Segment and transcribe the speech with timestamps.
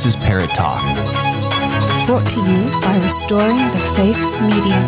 [0.00, 0.80] This is Parrott Talk.
[2.06, 4.80] Brought to you by Restoring the Faith Media.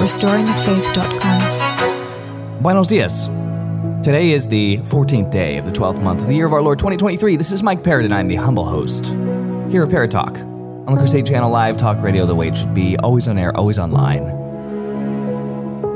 [0.00, 2.62] RestoringTheFaith.com.
[2.64, 3.28] Buenos dias.
[4.04, 6.80] Today is the 14th day of the 12th month of the year of our Lord
[6.80, 7.36] 2023.
[7.36, 9.06] This is Mike Parrott, and I'm the humble host
[9.70, 12.74] here at Parrott Talk on the Crusade Channel Live Talk Radio the way it should
[12.74, 14.36] be, always on air, always online.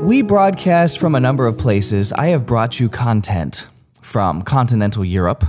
[0.05, 2.13] We broadcast from a number of places.
[2.13, 3.67] I have brought you content
[4.01, 5.43] from continental Europe.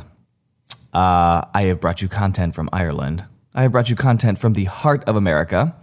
[0.97, 3.23] Uh, I have brought you content from Ireland.
[3.55, 5.77] I have brought you content from the heart of America,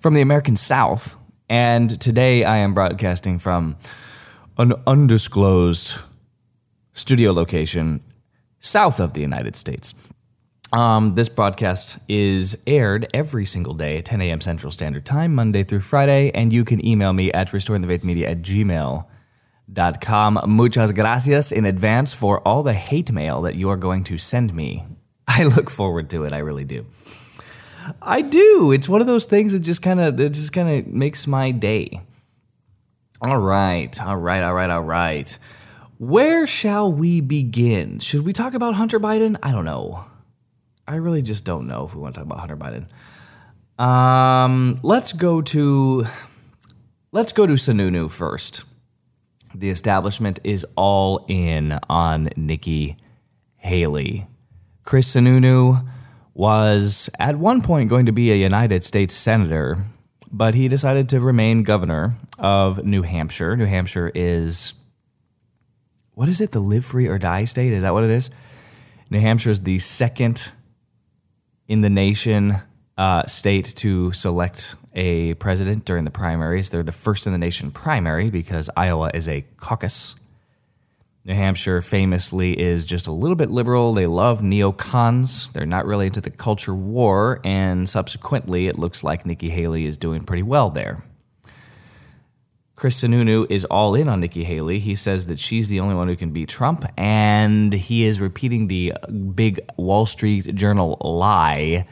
[0.00, 1.16] from the American South,
[1.48, 3.76] and today I am broadcasting from
[4.58, 5.98] an undisclosed
[6.92, 8.02] studio location
[8.60, 10.12] south of the United States.
[10.74, 14.42] Um, this broadcast is aired every single day at 10 a.m.
[14.42, 18.42] Central Standard Time, Monday through Friday, and you can email me at restoringthefaithmedia at
[19.70, 20.40] gmail.com.
[20.46, 24.54] Muchas gracias in advance for all the hate mail that you are going to send
[24.54, 24.84] me.
[25.28, 26.84] I look forward to it, I really do.
[28.00, 28.72] I do.
[28.72, 31.50] It's one of those things that just kind of that just kind of makes my
[31.50, 32.00] day.
[33.20, 35.38] All right, all right, all right, all right.
[35.98, 37.98] Where shall we begin?
[38.00, 39.36] Should we talk about Hunter Biden?
[39.42, 40.04] I don't know.
[40.86, 43.82] I really just don't know if we want to talk about Hunter Biden.
[43.82, 46.06] Um, let's go to
[47.12, 48.64] let's go to Sununu first.
[49.54, 52.96] The establishment is all in on Nikki
[53.56, 54.26] Haley.
[54.82, 55.80] Chris Sununu
[56.34, 59.78] was at one point going to be a United States senator,
[60.32, 63.56] but he decided to remain governor of New Hampshire.
[63.56, 64.74] New Hampshire is
[66.14, 66.52] what is it?
[66.52, 67.72] The live free or die state?
[67.72, 68.30] Is that what it is?
[69.10, 70.52] New Hampshire is the second
[71.68, 72.60] in the nation
[72.96, 76.70] uh, state to select a president during the primaries.
[76.70, 80.14] They're the first in the nation primary because Iowa is a caucus.
[81.26, 83.94] New Hampshire famously is just a little bit liberal.
[83.94, 85.50] They love neocons.
[85.52, 89.96] They're not really into the culture war, and subsequently, it looks like Nikki Haley is
[89.96, 91.02] doing pretty well there.
[92.76, 94.80] Chris Sununu is all in on Nikki Haley.
[94.80, 98.68] He says that she's the only one who can beat Trump, and he is repeating
[98.68, 98.92] the
[99.34, 101.86] big Wall Street Journal lie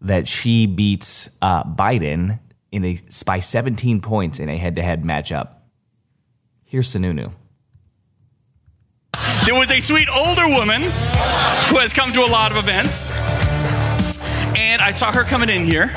[0.00, 2.38] that she beats uh, Biden
[2.72, 5.48] in a by 17 points in a head-to-head matchup.
[6.64, 7.32] Here's Sununu.
[9.44, 13.10] There was a sweet older woman who has come to a lot of events,
[14.58, 15.90] and I saw her coming in here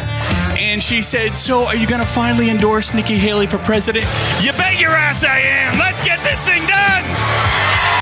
[0.59, 4.05] and she said, So, are you going to finally endorse Nikki Haley for president?
[4.41, 5.73] You bet your ass I am.
[5.79, 8.01] Let's get this thing done.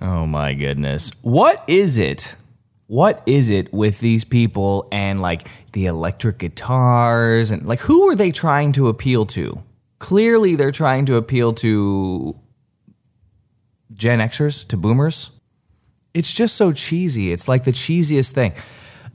[0.00, 1.12] Oh my goodness.
[1.22, 2.34] What is it?
[2.88, 8.16] What is it with these people and like the electric guitars and like who are
[8.16, 9.62] they trying to appeal to?
[9.98, 12.34] Clearly, they're trying to appeal to
[13.92, 15.32] Gen Xers, to boomers.
[16.14, 17.30] It's just so cheesy.
[17.30, 18.54] It's like the cheesiest thing.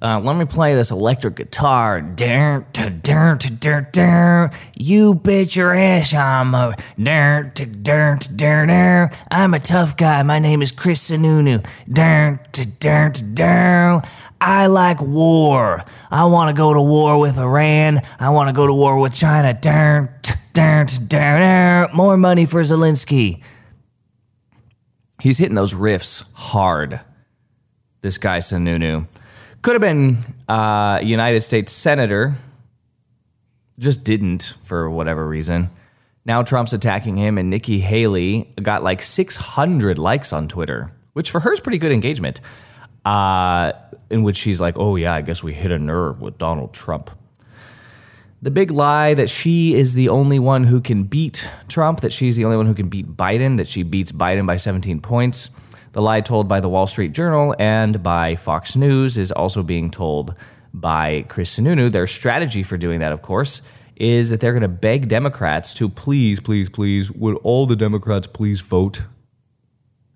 [0.04, 2.02] Uh, let me play this electric guitar.
[4.76, 6.76] You bet your ass I'm a.
[9.32, 10.22] I'm a tough guy.
[10.24, 11.66] My name is Chris Sununu.
[14.42, 15.82] I like war.
[16.12, 18.02] I want to go to war with Iran.
[18.20, 19.58] I want to go to war with China.
[21.94, 23.42] More money for Zelensky.
[25.22, 27.00] He's hitting those riffs hard.
[28.02, 29.08] This guy Sununu.
[29.64, 30.18] Could have been
[30.50, 32.34] uh, United States Senator,
[33.80, 35.70] just didn't for whatever reason.
[36.26, 41.40] Now Trump's attacking him, and Nikki Haley got like 600 likes on Twitter, which for
[41.40, 42.42] her is pretty good engagement.
[43.06, 43.72] Uh,
[44.10, 47.10] in which she's like, oh, yeah, I guess we hit a nerve with Donald Trump.
[48.42, 52.36] The big lie that she is the only one who can beat Trump, that she's
[52.36, 55.58] the only one who can beat Biden, that she beats Biden by 17 points.
[55.94, 59.92] The lie told by the Wall Street Journal and by Fox News is also being
[59.92, 60.34] told
[60.74, 61.92] by Chris Sununu.
[61.92, 63.62] Their strategy for doing that, of course,
[63.96, 68.26] is that they're going to beg Democrats to please, please, please, would all the Democrats
[68.26, 69.04] please vote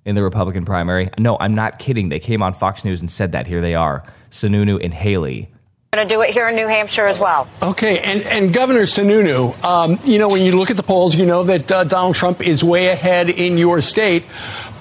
[0.04, 1.12] in the Republican primary?
[1.20, 2.10] No, I'm not kidding.
[2.10, 3.46] They came on Fox News and said that.
[3.46, 5.48] Here they are Sununu and Haley
[5.94, 7.48] going to do it here in New Hampshire as well.
[7.64, 11.26] Okay, and, and Governor Sununu, um, you know, when you look at the polls, you
[11.26, 14.24] know that uh, Donald Trump is way ahead in your state.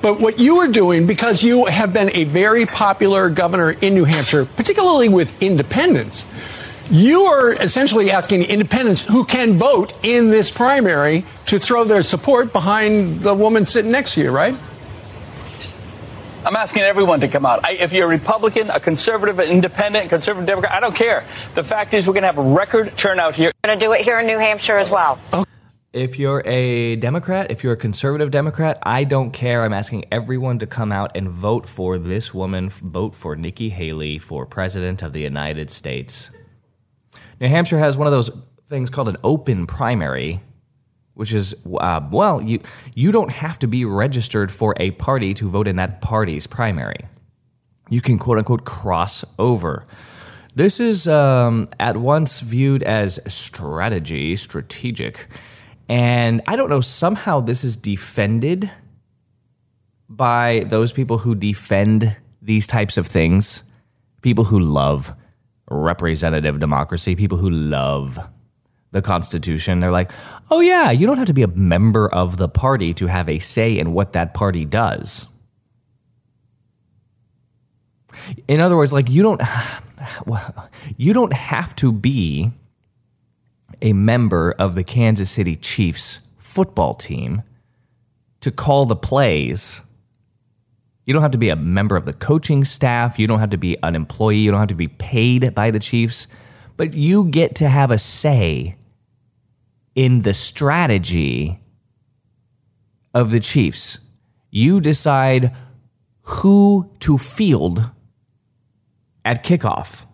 [0.03, 4.03] But what you are doing, because you have been a very popular governor in New
[4.03, 6.26] Hampshire, particularly with independents,
[6.91, 12.52] you are essentially asking independents who can vote in this primary to throw their support
[12.52, 14.56] behind the woman sitting next to you, right?
[16.46, 17.64] I'm asking everyone to come out.
[17.64, 21.25] I, if you're a Republican, a conservative, an independent, conservative Democrat, I don't care.
[21.56, 23.50] The fact is, we're going to have a record turnout here.
[23.64, 25.19] We're Going to do it here in New Hampshire as well.
[25.32, 25.50] Okay.
[25.93, 29.64] If you're a Democrat, if you're a conservative Democrat, I don't care.
[29.64, 34.19] I'm asking everyone to come out and vote for this woman, vote for Nikki Haley
[34.20, 36.31] for President of the United States.
[37.40, 38.31] New Hampshire has one of those
[38.69, 40.40] things called an open primary,
[41.16, 42.60] which is, uh, well, you,
[42.94, 46.98] you don't have to be registered for a party to vote in that party's primary.
[47.88, 49.86] You can quote unquote cross over.
[50.54, 55.26] This is um, at once viewed as strategy, strategic.
[55.88, 58.70] And I don't know, somehow this is defended
[60.10, 63.70] by those people who defend these types of things,
[64.20, 65.14] people who love
[65.70, 68.18] representative democracy, people who love
[68.96, 69.78] the Constitution.
[69.78, 70.10] They're like,
[70.50, 73.38] oh, yeah, you don't have to be a member of the party to have a
[73.38, 75.28] say in what that party does.
[78.48, 79.40] In other words, like you don't,
[80.26, 82.50] well, you don't have to be
[83.82, 87.42] a member of the Kansas City Chiefs football team
[88.40, 89.82] to call the plays.
[91.04, 93.19] You don't have to be a member of the coaching staff.
[93.19, 94.38] You don't have to be an employee.
[94.38, 96.26] You don't have to be paid by the Chiefs.
[96.78, 98.76] But you get to have a say
[99.96, 101.58] in the strategy
[103.12, 103.98] of the Chiefs.
[104.50, 105.50] You decide
[106.22, 107.90] who to field
[109.25, 110.06] at kickoff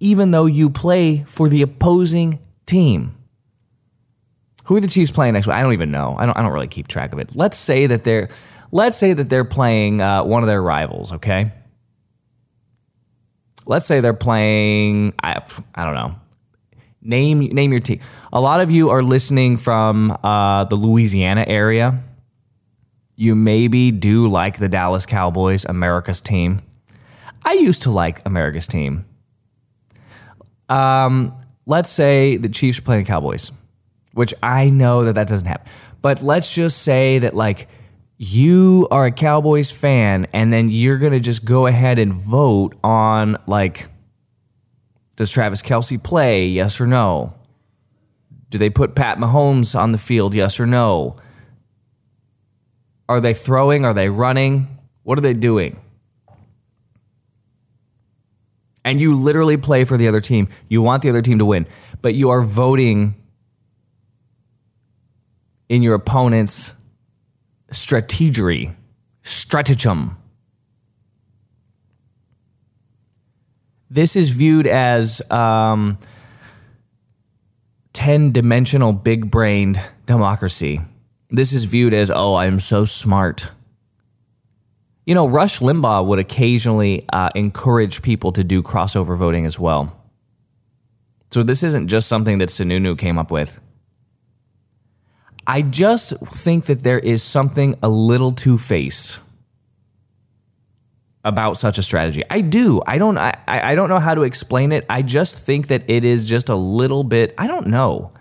[0.00, 3.16] even though you play for the opposing team.
[4.64, 5.56] Who are the Chiefs playing next week?
[5.56, 6.14] I don't even know.
[6.18, 6.36] I don't.
[6.36, 7.34] I don't really keep track of it.
[7.34, 8.28] Let's say that they're.
[8.70, 11.14] Let's say that they're playing uh, one of their rivals.
[11.14, 11.50] Okay.
[13.64, 15.14] Let's say they're playing.
[15.22, 15.42] I,
[15.74, 16.14] I don't know.
[17.08, 18.00] Name name your team.
[18.34, 21.98] A lot of you are listening from uh, the Louisiana area.
[23.16, 26.60] You maybe do like the Dallas Cowboys, America's team.
[27.42, 29.06] I used to like America's team.
[30.68, 31.32] Um,
[31.64, 33.52] let's say the Chiefs are playing the Cowboys,
[34.12, 35.72] which I know that that doesn't happen.
[36.02, 37.68] But let's just say that like
[38.18, 43.38] you are a Cowboys fan, and then you're gonna just go ahead and vote on
[43.46, 43.86] like,
[45.18, 46.46] does Travis Kelce play?
[46.46, 47.34] Yes or no?
[48.48, 50.32] Do they put Pat Mahomes on the field?
[50.34, 51.14] Yes or no?
[53.08, 53.84] Are they throwing?
[53.84, 54.66] Are they running?
[55.02, 55.78] What are they doing?
[58.88, 60.48] and you literally play for the other team.
[60.66, 61.66] You want the other team to win,
[62.00, 63.14] but you are voting
[65.68, 66.80] in your opponent's
[67.70, 68.74] strategery,
[69.22, 70.16] stratagem.
[73.90, 75.98] This is viewed as um,
[77.94, 80.80] 10 dimensional big brained democracy.
[81.30, 83.50] This is viewed as, oh, I'm so smart.
[85.06, 89.94] You know, Rush Limbaugh would occasionally uh, encourage people to do crossover voting as well.
[91.30, 93.60] So this isn't just something that Sununu came up with.
[95.46, 99.20] I just think that there is something a little two faced
[101.24, 102.22] about such a strategy.
[102.30, 102.80] I do.
[102.86, 103.18] I don't.
[103.18, 104.86] I, I don't know how to explain it.
[104.88, 107.34] I just think that it is just a little bit.
[107.36, 108.12] I don't know.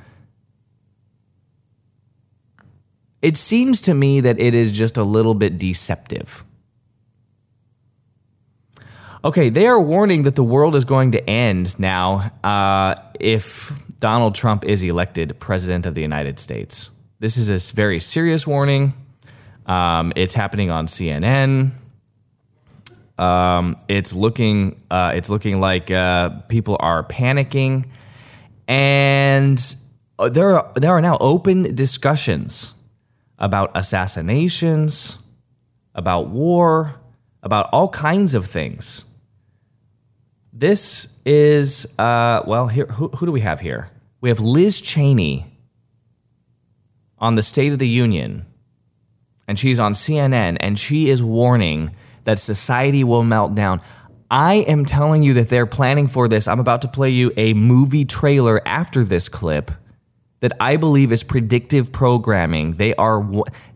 [3.22, 6.44] It seems to me that it is just a little bit deceptive.
[9.26, 14.36] Okay, they are warning that the world is going to end now uh, if Donald
[14.36, 16.92] Trump is elected president of the United States.
[17.20, 18.94] This is a very serious warning.
[19.66, 21.72] Um, it's happening on CNN.
[23.18, 27.86] Um, it's looking uh, it's looking like uh, people are panicking,
[28.68, 29.60] and
[30.20, 32.74] uh, there are, there are now open discussions
[33.38, 35.20] about assassinations,
[35.94, 36.96] about war,
[37.44, 39.04] about all kinds of things.
[40.52, 43.92] This is, uh, well, here, who, who do we have here?
[44.22, 45.46] We have Liz Cheney
[47.20, 48.46] on the State of the Union,
[49.48, 51.92] and she's on CNN, and she is warning
[52.28, 53.82] that society will melt down.
[54.30, 56.46] I am telling you that they're planning for this.
[56.46, 59.72] I'm about to play you a movie trailer after this clip
[60.42, 62.72] that I believe is predictive programming.
[62.74, 63.26] They are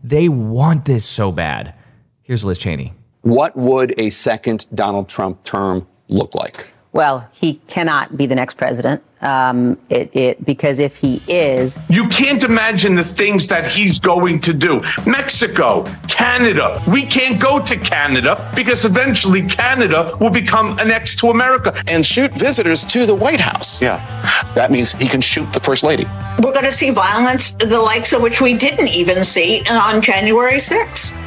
[0.04, 1.74] they want this so bad.
[2.20, 2.92] Here's Liz Cheney.
[3.22, 6.70] What would a second Donald Trump term look like?
[6.92, 9.02] Well, he cannot be the next president.
[9.22, 14.40] Um, it, it, because if he is, you can't imagine the things that he's going
[14.40, 14.80] to do.
[15.06, 16.82] Mexico, Canada.
[16.88, 22.32] We can't go to Canada because eventually Canada will become annexed to America and shoot
[22.32, 23.80] visitors to the White House.
[23.80, 23.98] Yeah,
[24.54, 26.04] that means he can shoot the first lady.
[26.42, 30.54] We're going to see violence, the likes of which we didn't even see on January
[30.54, 31.21] 6th.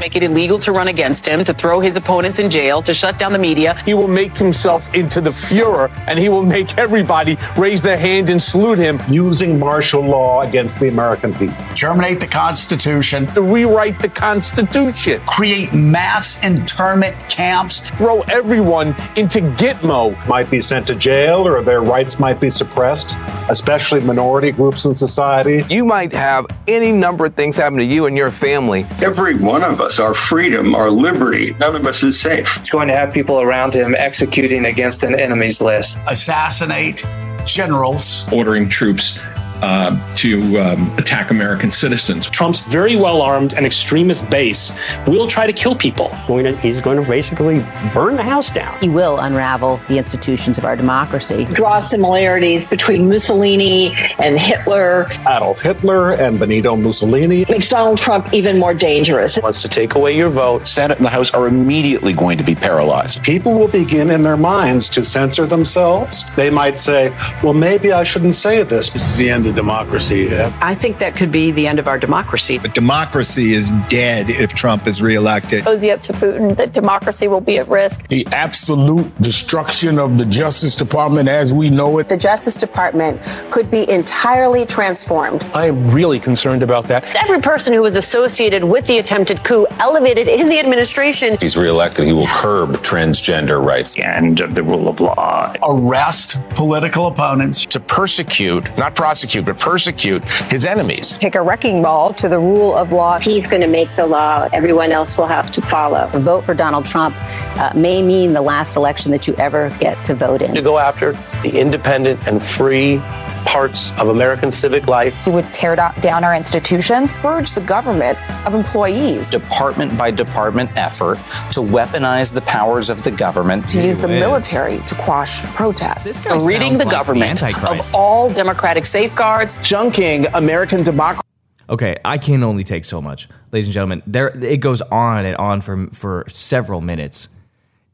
[0.00, 3.18] Make it illegal to run against him, to throw his opponents in jail, to shut
[3.18, 3.76] down the media.
[3.84, 8.30] He will make himself into the Fuhrer, and he will make everybody raise their hand
[8.30, 8.98] and salute him.
[9.10, 11.56] Using martial law against the American people.
[11.76, 13.26] Terminate the Constitution.
[13.28, 15.20] To rewrite the Constitution.
[15.26, 17.80] Create mass internment camps.
[17.90, 20.16] Throw everyone into Gitmo.
[20.26, 23.16] Might be sent to jail or their rights might be suppressed,
[23.48, 25.62] especially minority groups in society.
[25.68, 28.86] You might have any number of things happen to you and your family.
[29.02, 32.56] Every one of us, our freedom, our liberty, none of us is safe.
[32.58, 35.98] It's going to have people around him executing against an enemy's list.
[36.06, 37.04] Assassinate
[37.46, 38.30] generals.
[38.32, 39.18] Ordering troops
[39.62, 42.28] uh, to um, attack American citizens.
[42.28, 44.72] Trump's very well armed and extremist base
[45.06, 46.14] will try to kill people.
[46.60, 48.78] He's going to basically burn the house down.
[48.80, 51.44] He will unravel the institutions of our democracy.
[51.46, 55.06] Draw similarities between Mussolini and Hitler.
[55.28, 57.44] Adolf Hitler and Benito Mussolini.
[57.48, 59.36] Makes Donald Trump even more dangerous.
[59.38, 60.66] Wants to take away your vote.
[60.66, 63.22] Senate and the House are immediately going to be paralyzed.
[63.22, 66.24] People will begin in their minds to censor themselves.
[66.36, 67.10] They might say,
[67.42, 68.90] well, maybe I shouldn't say this.
[68.90, 70.34] This is the end of democracy.
[70.60, 72.58] I think that could be the end of our democracy.
[72.58, 75.64] But democracy is dead if Trump is reelected.
[75.64, 78.06] Cozy up to Putin that democracy will be at risk.
[78.08, 82.08] The absolute destruction of the Justice Department as we know it.
[82.08, 85.42] The Justice Department could be entirely transformed.
[85.54, 87.04] I am really concerned about that.
[87.14, 91.34] Every person who was associated with the attempted coup elevated in the administration.
[91.34, 93.94] If he's reelected, he will curb transgender rights.
[93.94, 95.52] The end of the rule of law.
[95.62, 97.66] Arrest political opponents.
[97.66, 101.18] To persecute, not prosecute, but persecute his enemies.
[101.18, 103.18] Take a wrecking ball to the rule of law.
[103.18, 104.48] He's going to make the law.
[104.52, 106.10] Everyone else will have to follow.
[106.12, 107.14] A vote for Donald Trump
[107.58, 110.54] uh, may mean the last election that you ever get to vote in.
[110.54, 113.00] To go after the independent and free
[113.44, 115.24] parts of American civic life.
[115.24, 119.28] He would tear down our institutions, purge the government of employees.
[119.28, 121.16] Department by department effort
[121.52, 123.68] to weaponize the powers of the government.
[123.70, 126.26] To use the military to quash protests.
[126.26, 129.56] Ridding the like government the of all democratic safeguards.
[129.58, 131.26] Junking American democracy.
[131.68, 134.02] Okay, I can only take so much, ladies and gentlemen.
[134.04, 137.28] There, it goes on and on for for several minutes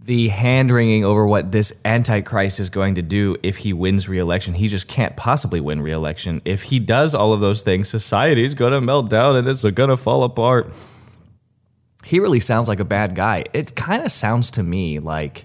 [0.06, 4.54] the hand wringing over what this antichrist is going to do if he wins re-election.
[4.54, 6.42] He just can't possibly win re-election.
[6.44, 9.90] If he does all of those things, society's going to melt down and it's going
[9.90, 10.72] to fall apart.
[12.04, 13.44] He really sounds like a bad guy.
[13.52, 15.44] It kind of sounds to me like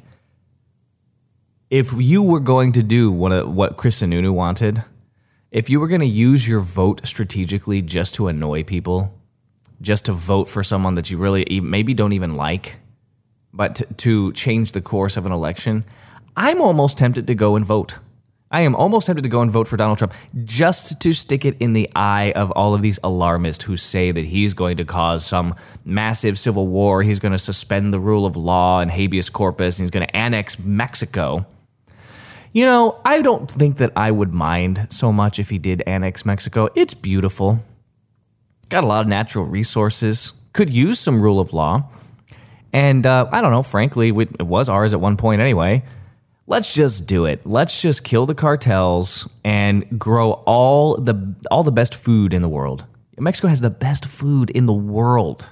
[1.72, 4.84] if you were going to do what, Chris Sununu wanted,
[5.50, 9.18] if you were going to use your vote strategically just to annoy people,
[9.82, 12.76] just to vote for someone that you really maybe don't even like,
[13.54, 15.84] but to, to change the course of an election,
[16.36, 18.00] I'm almost tempted to go and vote.
[18.54, 21.56] I am almost tempted to go and vote for Donald Trump just to stick it
[21.62, 25.26] in the eye of all of these alarmists who say that he's going to cause
[25.26, 25.56] some
[25.86, 27.02] massive civil war.
[27.02, 29.80] He's going to suspend the rule of law and habeas corpus.
[29.80, 31.46] And he's going to annex Mexico.
[32.52, 36.26] You know, I don't think that I would mind so much if he did annex
[36.26, 36.68] Mexico.
[36.76, 37.60] It's beautiful,
[38.68, 41.90] got a lot of natural resources, could use some rule of law.
[42.74, 45.84] And uh, I don't know, frankly, it was ours at one point anyway.
[46.48, 47.46] Let's just do it.
[47.46, 52.50] Let's just kill the cartels and grow all the all the best food in the
[52.50, 52.88] world.
[53.18, 55.48] Mexico has the best food in the world.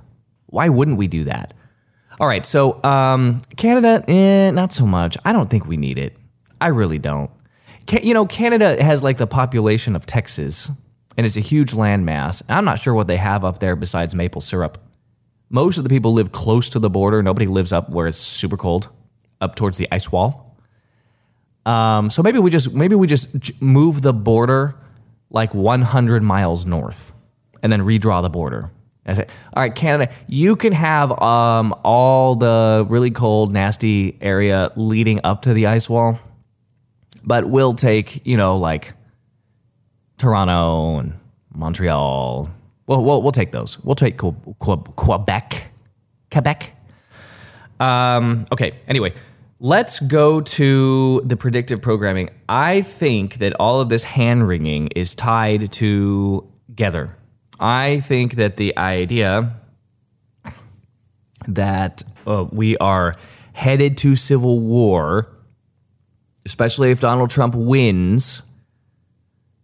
[0.48, 1.54] Why wouldn't we do that?
[2.20, 5.18] All right, so um, Canada, eh, not so much.
[5.24, 6.18] I don't think we need it.
[6.60, 7.30] I really don't.
[7.86, 10.70] Can, you know, Canada has like the population of Texas,
[11.16, 12.42] and it's a huge landmass.
[12.50, 14.78] I'm not sure what they have up there besides maple syrup.
[15.50, 17.24] Most of the people live close to the border.
[17.24, 18.90] Nobody lives up where it's super cold,
[19.42, 20.58] up towards the ice wall.
[21.66, 24.76] Um, so maybe we just maybe we just move the border
[25.30, 27.14] like 100 miles north,
[27.62, 28.72] and then redraw the border.
[29.06, 34.72] I say, all right, Canada, you can have um, all the really cold, nasty area
[34.76, 36.20] leading up to the ice wall,
[37.24, 38.94] but we'll take you know like
[40.18, 41.14] Toronto and
[41.54, 42.50] Montreal,
[42.90, 43.80] well, we'll, we'll take those.
[43.84, 45.72] We'll take Quebec.
[46.32, 46.76] Quebec.
[47.80, 49.14] Um, okay, anyway,
[49.60, 52.32] let's go to the predictive programming.
[52.50, 57.16] I think that all of this hand wringing is tied together.
[57.60, 59.56] I think that the idea
[61.48, 63.16] that uh, we are
[63.54, 65.30] headed to civil war,
[66.44, 68.42] especially if Donald Trump wins,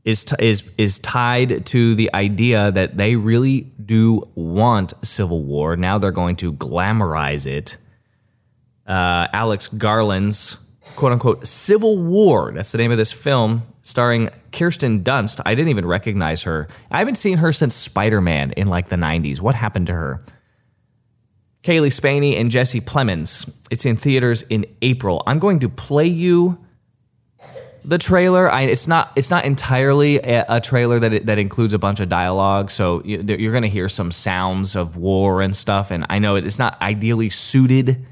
[0.06, 5.76] is t- is is tied to the idea that they really do want civil war.
[5.76, 7.78] Now they're going to glamorize it.
[8.86, 10.64] Uh, Alex Garland's
[10.96, 12.52] quote unquote civil war.
[12.54, 15.42] That's the name of this film, starring Kirsten Dunst.
[15.44, 16.68] I didn't even recognize her.
[16.92, 19.42] I haven't seen her since Spider Man in like the '90s.
[19.42, 20.20] What happened to her?
[21.64, 23.52] Cailee Spaeny and Jesse Plemons.
[23.72, 25.24] It's in theaters in April.
[25.26, 26.64] I'm going to play you
[27.88, 28.52] the trailer.
[28.52, 32.00] I, it's not it's not entirely a, a trailer that it, that includes a bunch
[32.00, 35.92] of dialogue, so you, you're going to hear some sounds of war and stuff.
[35.92, 38.06] And I know it's not ideally suited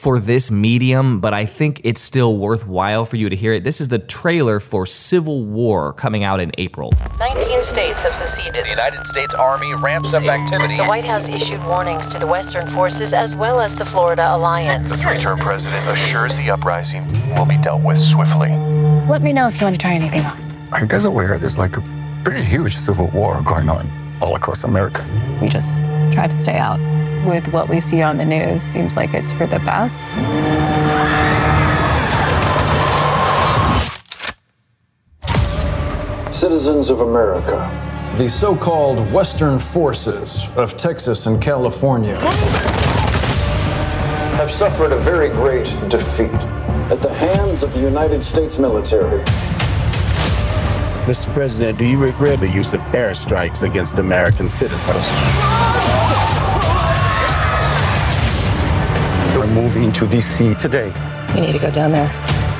[0.00, 3.64] for this medium, but I think it's still worthwhile for you to hear it.
[3.64, 6.90] This is the trailer for Civil War coming out in April.
[7.18, 8.64] 19 states have seceded.
[8.64, 10.78] The United States Army ramps up activity.
[10.78, 14.88] The White House issued warnings to the Western forces as well as the Florida Alliance.
[14.88, 18.48] The three-term president assures the uprising will be dealt with swiftly.
[19.06, 20.72] Let me know if you want to try anything on.
[20.72, 21.82] Are you guys aware there's like a
[22.24, 25.04] pretty huge civil war going on all across America?
[25.42, 25.76] We just
[26.10, 26.80] try to stay out
[27.24, 30.10] with what we see on the news seems like it's for the best.
[36.34, 37.68] Citizens of America,
[38.16, 42.18] the so called Western forces of Texas and California
[44.36, 46.32] have suffered a very great defeat
[46.90, 49.22] at the hands of the United States military.
[51.04, 51.32] Mr.
[51.34, 55.49] President, do you regret the use of airstrikes against American citizens?
[59.50, 60.54] We're moving to D.C.
[60.54, 60.92] today.
[61.34, 62.06] We need to go down there.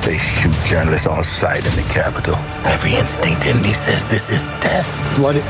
[0.01, 2.35] They shoot journalists on sight in the Capitol.
[2.65, 4.85] Every instinct in me says this is death.
[5.15, 5.43] Flooded.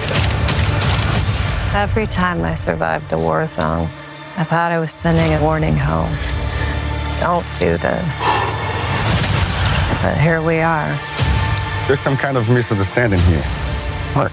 [1.73, 3.89] Every time I survived a war zone,
[4.37, 6.11] I thought I was sending a warning home.
[7.19, 8.15] Don't do this.
[10.03, 10.95] But here we are.
[11.87, 13.41] There's some kind of misunderstanding here.
[14.13, 14.31] What?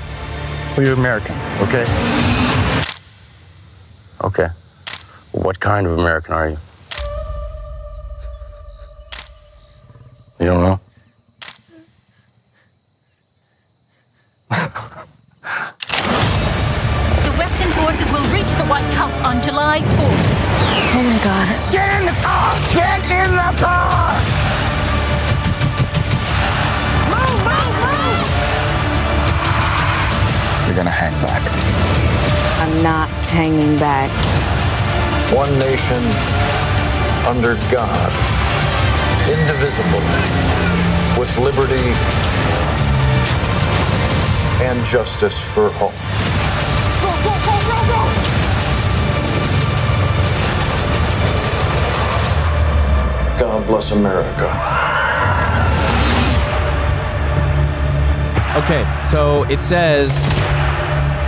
[0.76, 1.86] Well, you're American, okay?
[4.20, 4.48] Okay.
[5.32, 6.58] What kind of American are you?
[10.40, 10.80] You don't know?
[14.48, 14.54] the
[17.36, 20.26] Western forces will reach the White House on July 4th.
[20.94, 21.48] Oh my God.
[21.72, 22.54] Get in the car!
[22.72, 24.14] Get in the car!
[27.10, 28.22] Move, move, move!
[30.66, 31.42] You're gonna hang back.
[32.62, 34.10] I'm not hanging back.
[35.34, 36.02] One nation
[37.26, 38.37] under God,
[39.28, 40.00] indivisible,
[41.18, 41.92] with liberty
[44.64, 45.92] and justice for all.
[47.02, 48.00] Go, go, go, go, go!
[53.38, 54.48] God bless America.
[58.56, 60.26] Okay, so it says,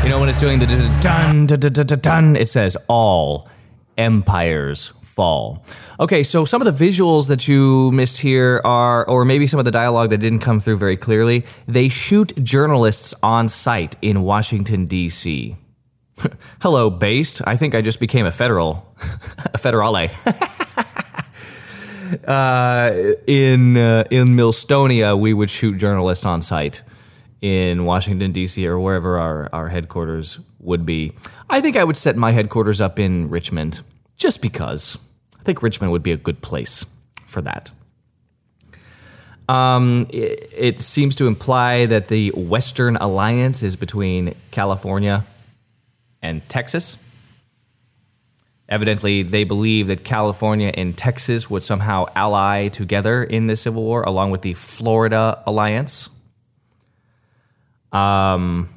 [0.02, 0.66] you know, when it's doing the
[1.00, 3.48] dun dun dun dun dun, it says all
[3.96, 5.62] empires fall.
[5.98, 9.66] Okay, so some of the visuals that you missed here are, or maybe some of
[9.66, 11.44] the dialogue that didn't come through very clearly.
[11.68, 15.56] They shoot journalists on site in Washington D.C.
[16.62, 17.42] Hello, based.
[17.46, 18.72] I think I just became a federal,
[19.56, 20.08] a federale.
[22.26, 26.80] uh, in uh, in Millstonia, we would shoot journalists on site
[27.42, 28.66] in Washington D.C.
[28.66, 31.12] or wherever our our headquarters would be.
[31.50, 33.82] I think I would set my headquarters up in Richmond,
[34.16, 34.96] just because
[35.40, 36.84] I think Richmond would be a good place
[37.24, 37.70] for that.
[39.48, 45.24] Um, it, it seems to imply that the Western Alliance is between California
[46.22, 46.98] and Texas.
[48.68, 54.04] Evidently, they believe that California and Texas would somehow ally together in the Civil War,
[54.04, 56.10] along with the Florida Alliance.
[57.90, 58.68] Um,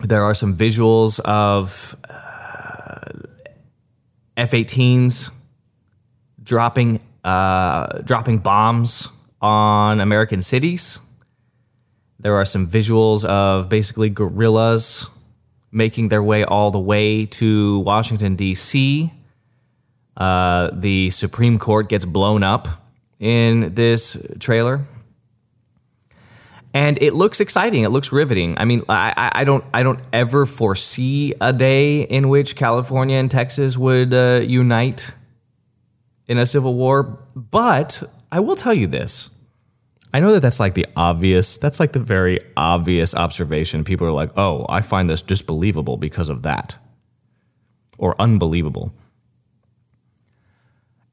[0.00, 3.12] there are some visuals of uh,
[4.36, 5.30] F-18s
[6.48, 9.08] dropping uh, dropping bombs
[9.40, 10.98] on American cities.
[12.18, 15.08] There are some visuals of basically guerrillas
[15.70, 19.12] making their way all the way to Washington, D.C.
[20.16, 22.66] Uh, the Supreme Court gets blown up
[23.20, 24.80] in this trailer.
[26.74, 27.82] And it looks exciting.
[27.82, 28.56] It looks riveting.
[28.58, 33.30] I mean, I, I don't, I don't ever foresee a day in which California and
[33.30, 35.12] Texas would uh, unite
[36.28, 37.02] in a civil war.
[37.34, 39.30] But I will tell you this:
[40.12, 43.84] I know that that's like the obvious, that's like the very obvious observation.
[43.84, 46.76] People are like, oh, I find this disbelievable because of that,
[47.98, 48.92] or unbelievable.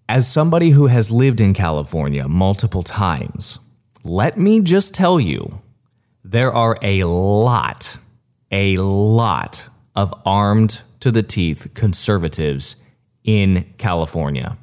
[0.07, 3.59] As somebody who has lived in California multiple times,
[4.03, 5.61] let me just tell you
[6.23, 7.97] there are a lot,
[8.51, 12.77] a lot of armed to the teeth conservatives
[13.23, 14.57] in California.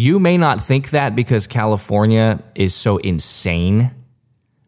[0.00, 3.90] You may not think that because California is so insane,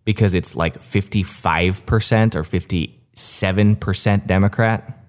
[0.04, 5.06] because it's like 55% or 57% Democrat.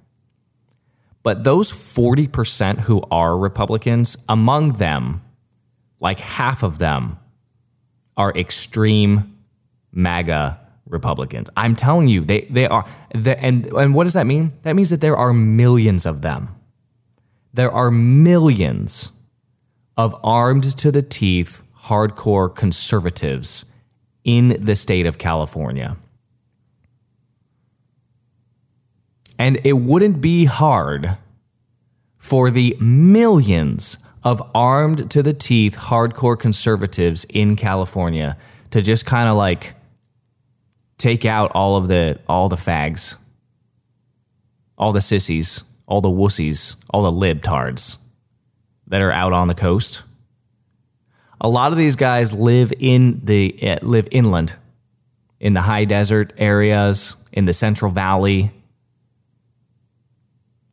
[1.23, 5.21] But those 40% who are Republicans, among them,
[5.99, 7.19] like half of them
[8.15, 9.37] are extreme
[9.91, 10.57] MAGA
[10.87, 11.49] Republicans.
[11.57, 12.85] I'm telling you, they, they are.
[13.13, 14.53] The, and, and what does that mean?
[14.61, 16.47] That means that there are millions of them.
[17.51, 19.12] There are millions
[19.97, 23.71] of armed to the teeth, hardcore conservatives
[24.23, 25.97] in the state of California.
[29.37, 31.17] And it wouldn't be hard
[32.17, 38.37] for the millions of armed to the teeth hardcore conservatives in California
[38.71, 39.73] to just kind of like
[40.97, 43.17] take out all of the all the fags,
[44.77, 48.02] all the sissies, all the wussies, all the libtards
[48.87, 50.03] that are out on the coast.
[51.41, 54.55] A lot of these guys live in the uh, live inland,
[55.39, 58.51] in the high desert areas, in the Central Valley,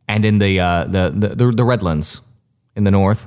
[0.07, 2.21] and in the uh, the, the the Redlands
[2.77, 3.27] in the north.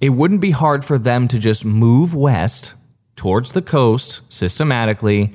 [0.00, 2.74] It wouldn't be hard for them to just move west
[3.16, 5.34] towards the coast systematically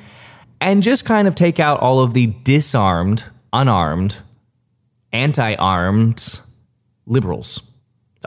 [0.61, 4.19] and just kind of take out all of the disarmed, unarmed,
[5.11, 6.39] anti-armed
[7.05, 7.61] liberals.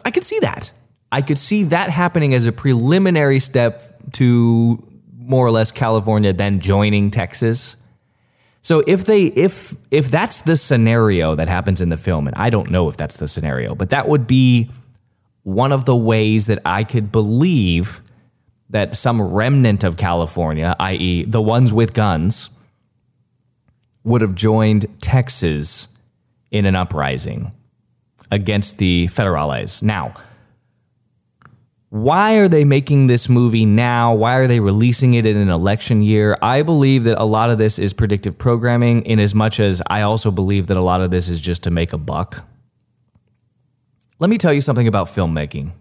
[0.04, 0.72] I could see that.
[1.12, 4.82] I could see that happening as a preliminary step to
[5.18, 7.76] more or less California then joining Texas.
[8.62, 12.50] So if they if if that's the scenario that happens in the film and I
[12.50, 14.70] don't know if that's the scenario, but that would be
[15.42, 18.02] one of the ways that I could believe
[18.70, 22.50] that some remnant of California, i.e., the ones with guns,
[24.02, 25.96] would have joined Texas
[26.50, 27.52] in an uprising
[28.30, 29.82] against the federales.
[29.82, 30.14] Now,
[31.90, 34.14] why are they making this movie now?
[34.14, 36.36] Why are they releasing it in an election year?
[36.42, 40.02] I believe that a lot of this is predictive programming, in as much as I
[40.02, 42.44] also believe that a lot of this is just to make a buck.
[44.18, 45.72] Let me tell you something about filmmaking.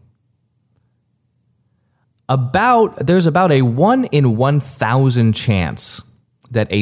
[2.27, 6.01] About there's about a 1 in 1000 chance
[6.51, 6.79] that a,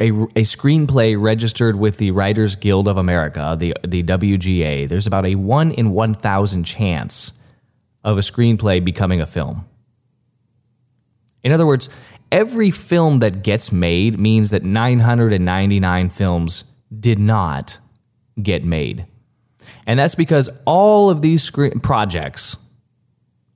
[0.00, 5.26] a, a screenplay registered with the Writers Guild of America, the the WGA, there's about
[5.26, 7.32] a 1 in 1000 chance
[8.04, 9.66] of a screenplay becoming a film.
[11.42, 11.88] In other words,
[12.30, 17.78] every film that gets made means that 999 films did not
[18.40, 19.06] get made.
[19.86, 22.56] And that's because all of these screen projects,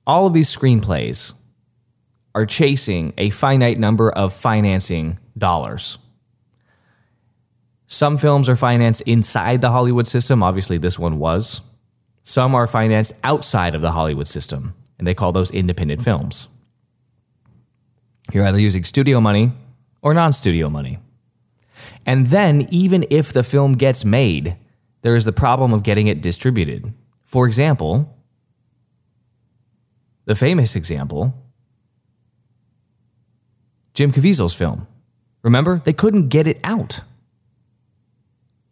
[0.07, 1.33] all of these screenplays
[2.33, 5.97] are chasing a finite number of financing dollars.
[7.87, 10.41] Some films are financed inside the Hollywood system.
[10.41, 11.61] Obviously, this one was.
[12.23, 16.47] Some are financed outside of the Hollywood system, and they call those independent films.
[18.31, 19.51] You're either using studio money
[20.01, 20.99] or non studio money.
[22.05, 24.55] And then, even if the film gets made,
[25.01, 26.93] there is the problem of getting it distributed.
[27.25, 28.17] For example,
[30.25, 31.33] the famous example
[33.93, 34.87] Jim Caviezel's film.
[35.43, 35.81] Remember?
[35.83, 37.01] They couldn't get it out.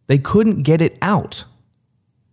[0.08, 1.46] They couldn't get it out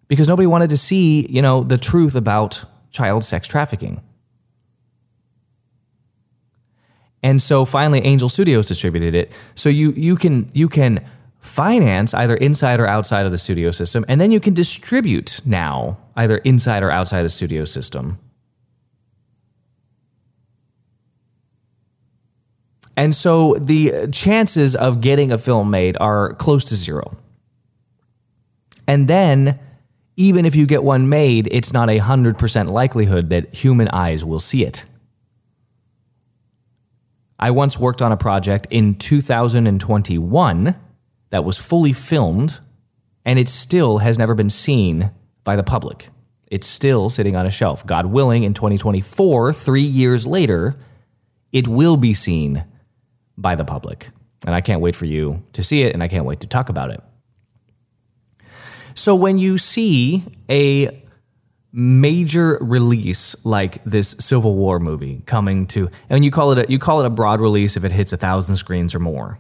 [0.09, 4.01] because nobody wanted to see, you know, the truth about child sex trafficking.
[7.23, 9.33] And so finally Angel Studios distributed it.
[9.55, 11.05] So you you can you can
[11.41, 15.97] finance either inside or outside of the studio system and then you can distribute now
[16.17, 18.19] either inside or outside the studio system.
[22.97, 27.17] And so the chances of getting a film made are close to zero.
[28.89, 29.59] And then
[30.17, 34.41] even if you get one made, it's not a 100% likelihood that human eyes will
[34.41, 34.85] see it.
[37.39, 40.77] I once worked on a project in 2021
[41.29, 42.61] that was fully filmed,
[43.27, 45.11] and it still has never been seen
[45.45, 46.09] by the public.
[46.51, 47.85] It's still sitting on a shelf.
[47.85, 50.75] God willing, in 2024, three years later,
[51.53, 52.65] it will be seen
[53.37, 54.11] by the public.
[54.47, 56.69] And I can't wait for you to see it, and I can't wait to talk
[56.69, 57.03] about it.
[58.95, 61.03] So when you see a
[61.73, 66.79] major release like this Civil War movie coming to, and you call it a, you
[66.79, 69.39] call it a broad release if it hits a thousand screens or more.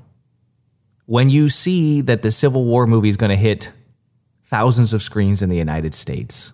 [1.06, 3.72] When you see that the Civil War movie is going to hit
[4.44, 6.52] thousands of screens in the United States,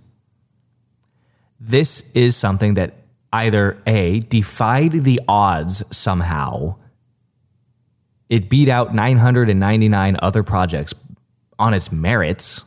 [1.58, 2.94] this is something that
[3.32, 6.76] either a defied the odds somehow.
[8.32, 10.94] It beat out 999 other projects
[11.58, 12.64] on its merits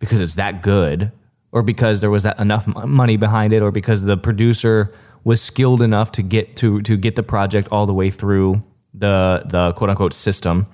[0.00, 1.12] because it's that good
[1.52, 4.92] or because there was that enough money behind it or because the producer
[5.22, 9.44] was skilled enough to get to to get the project all the way through the
[9.46, 10.66] the quote unquote system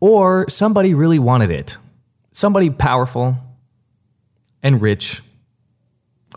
[0.00, 1.76] or somebody really wanted it.
[2.32, 3.36] Somebody powerful
[4.62, 5.22] and rich,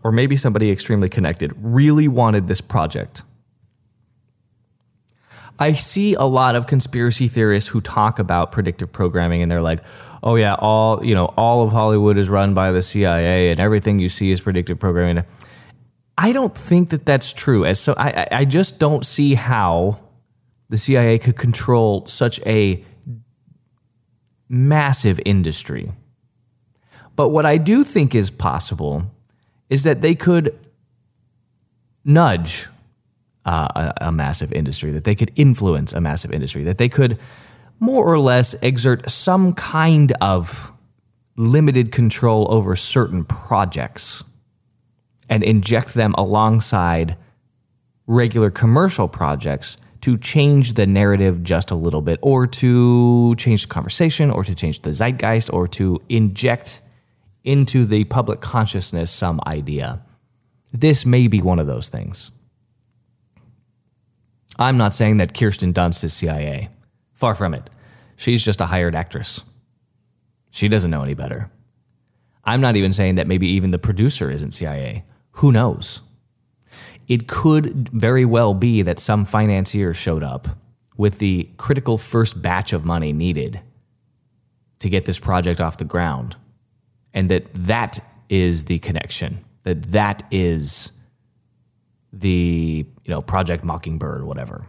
[0.04, 3.24] or maybe somebody extremely connected, really wanted this project.
[5.60, 9.82] I see a lot of conspiracy theorists who talk about predictive programming and they're like,
[10.24, 14.00] "Oh yeah, all, you know, all of Hollywood is run by the CIA and everything
[14.00, 15.24] you see is predictive programming."
[16.18, 17.66] I don't think that that's true.
[17.66, 20.00] As so I I just don't see how
[20.70, 22.84] the CIA could control such a
[24.50, 25.92] massive industry.
[27.16, 29.12] But what I do think is possible
[29.70, 30.58] is that they could
[32.04, 32.68] nudge
[33.46, 37.18] uh, a, a massive industry, that they could influence a massive industry, that they could
[37.80, 40.72] more or less exert some kind of
[41.36, 44.24] limited control over certain projects
[45.30, 47.18] and inject them alongside
[48.06, 53.68] regular commercial projects to change the narrative just a little bit, or to change the
[53.70, 56.82] conversation, or to change the zeitgeist, or to inject
[57.46, 60.02] into the public consciousness some idea.
[60.74, 62.32] This may be one of those things.
[64.58, 66.70] I'm not saying that Kirsten Dunst is CIA.
[67.14, 67.70] Far from it.
[68.16, 69.44] She's just a hired actress.
[70.52, 71.48] She doesn't know any better.
[72.44, 75.06] I'm not even saying that maybe even the producer isn't CIA.
[75.38, 76.02] Who knows?
[77.08, 80.48] It could very well be that some financier showed up
[80.96, 83.62] with the critical first batch of money needed
[84.80, 86.36] to get this project off the ground
[87.14, 90.93] and that that is the connection that that is
[92.14, 94.66] the you know project mockingbird or whatever.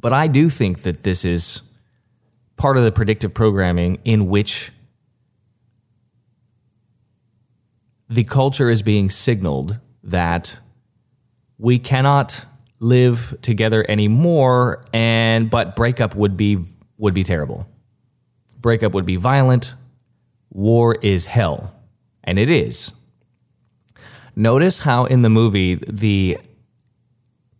[0.00, 1.72] But i do think that this is
[2.56, 4.72] part of the predictive programming in which
[8.08, 10.58] the culture is being signaled that
[11.58, 12.44] we cannot
[12.80, 16.58] live together anymore and but breakup would be
[16.96, 17.68] would be terrible.
[18.60, 19.74] Breakup would be violent.
[20.50, 21.74] War is hell.
[22.24, 22.92] And it is
[24.38, 26.38] notice how in the movie the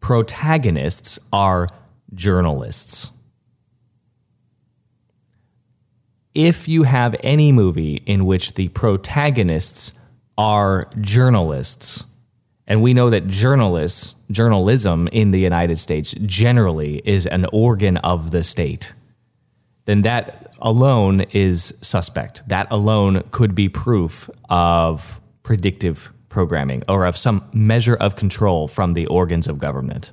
[0.01, 1.67] protagonists are
[2.15, 3.11] journalists
[6.35, 9.99] if you have any movie in which the protagonists
[10.37, 12.05] are journalists
[12.69, 18.31] and we know that journalists, journalism in the United States generally is an organ of
[18.31, 18.93] the state.
[19.87, 22.47] Then that alone is suspect.
[22.47, 28.95] That alone could be proof of predictive programming or of some measure of control from
[28.95, 30.13] the organs of government.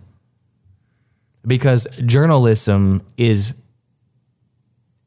[1.46, 3.56] Because journalism is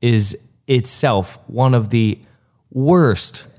[0.01, 2.19] is itself one of the
[2.71, 3.59] worst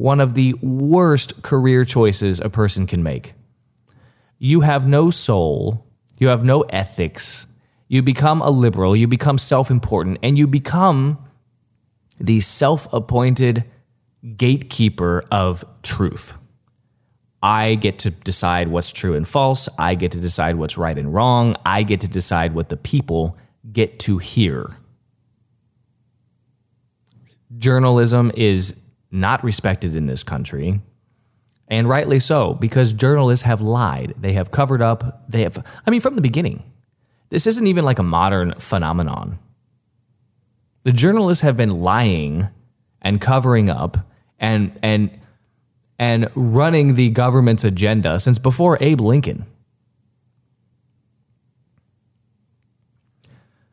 [0.00, 3.34] one of the worst career choices a person can make.
[4.38, 5.86] You have no soul,
[6.18, 7.46] you have no ethics,
[7.86, 11.18] you become a liberal, you become self important, and you become
[12.18, 13.64] the self appointed
[14.36, 16.38] gatekeeper of truth.
[17.42, 19.68] I get to decide what's true and false.
[19.78, 21.56] I get to decide what's right and wrong.
[21.64, 23.36] I get to decide what the people
[23.72, 24.76] get to hear.
[27.56, 30.80] Journalism is not respected in this country.
[31.68, 34.14] And rightly so, because journalists have lied.
[34.18, 35.24] They have covered up.
[35.30, 36.64] They have, I mean, from the beginning.
[37.30, 39.38] This isn't even like a modern phenomenon.
[40.82, 42.48] The journalists have been lying
[43.00, 43.98] and covering up
[44.38, 45.10] and, and,
[46.00, 49.46] and running the government's agenda since before Abe Lincoln.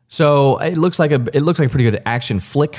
[0.08, 2.78] So it looks like a it looks like a pretty good action flick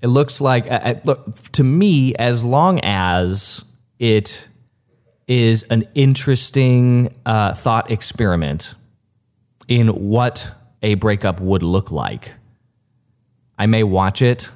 [0.00, 0.66] it looks like,
[1.04, 3.64] look, to me, as long as
[3.98, 4.48] it
[5.26, 8.74] is an interesting uh, thought experiment
[9.66, 10.50] in what
[10.82, 12.32] a breakup would look like,
[13.58, 14.50] I may watch it,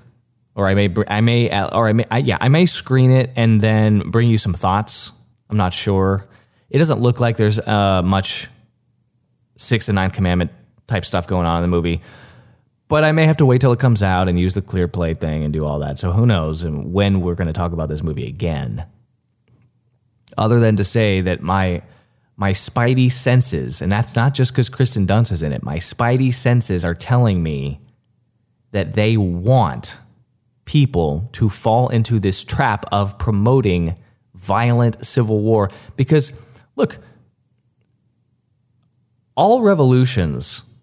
[0.54, 3.30] or I may, I may, uh, or I may, I, yeah, I may screen it
[3.36, 5.12] and then bring you some thoughts.
[5.48, 6.26] I'm not sure.
[6.70, 8.48] It doesn't look like there's uh, much
[9.56, 10.50] sixth and ninth commandment
[10.86, 12.02] type stuff going on in the movie.
[12.88, 15.44] But I may have to wait till it comes out and use the ClearPlay thing
[15.44, 15.98] and do all that.
[15.98, 18.84] So who knows and when we're going to talk about this movie again.
[20.36, 21.82] Other than to say that my
[22.36, 26.32] my spidey senses, and that's not just because Kirsten Dunst is in it, my spidey
[26.32, 27.80] senses are telling me
[28.72, 29.98] that they want
[30.64, 33.96] people to fall into this trap of promoting
[34.35, 35.68] violent civil war.
[35.96, 36.46] Because,
[36.77, 36.98] look,
[39.37, 40.75] all revolutions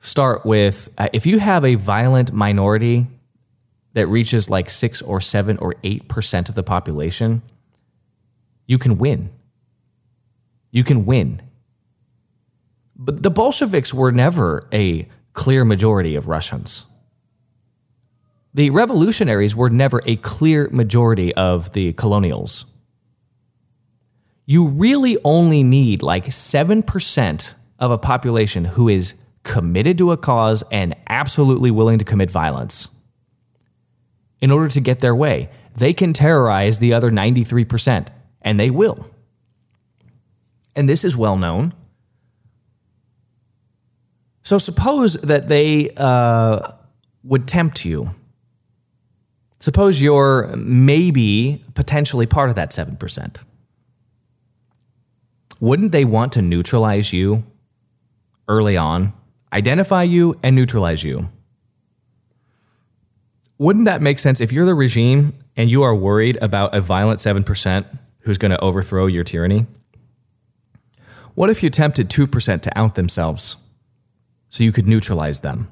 [0.00, 3.06] start with uh, if you have a violent minority
[3.94, 7.42] that reaches like six or seven or eight percent of the population,
[8.66, 9.30] you can win.
[10.70, 11.40] You can win.
[12.94, 16.86] But the Bolsheviks were never a clear majority of Russians.
[18.56, 22.64] The revolutionaries were never a clear majority of the colonials.
[24.46, 30.64] You really only need like 7% of a population who is committed to a cause
[30.72, 32.88] and absolutely willing to commit violence
[34.40, 35.50] in order to get their way.
[35.74, 38.08] They can terrorize the other 93%,
[38.40, 39.10] and they will.
[40.74, 41.74] And this is well known.
[44.42, 46.72] So suppose that they uh,
[47.22, 48.12] would tempt you.
[49.58, 53.42] Suppose you're maybe potentially part of that 7%.
[55.60, 57.44] Wouldn't they want to neutralize you
[58.48, 59.14] early on?
[59.52, 61.30] Identify you and neutralize you.
[63.58, 67.20] Wouldn't that make sense if you're the regime and you are worried about a violent
[67.20, 67.86] 7%
[68.20, 69.66] who's going to overthrow your tyranny?
[71.34, 73.56] What if you tempted 2% to out themselves
[74.50, 75.70] so you could neutralize them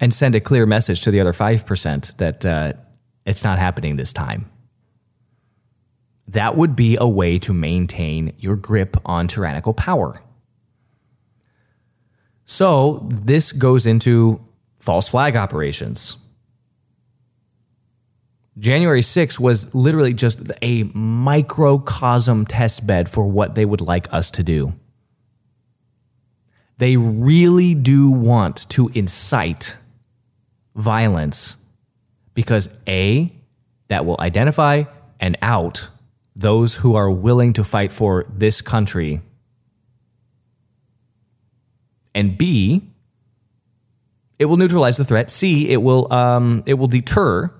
[0.00, 2.72] and send a clear message to the other 5% that uh,
[3.26, 4.50] it's not happening this time?
[6.28, 10.20] That would be a way to maintain your grip on tyrannical power.
[12.44, 14.40] So, this goes into
[14.78, 16.16] false flag operations.
[18.58, 24.30] January 6 was literally just a microcosm test bed for what they would like us
[24.32, 24.74] to do.
[26.78, 29.76] They really do want to incite
[30.80, 31.64] violence
[32.34, 33.32] because A,
[33.88, 34.84] that will identify
[35.18, 35.88] and out
[36.34, 39.20] those who are willing to fight for this country.
[42.14, 42.82] And B,
[44.38, 45.28] it will neutralize the threat.
[45.28, 47.52] C, it will um, it will deter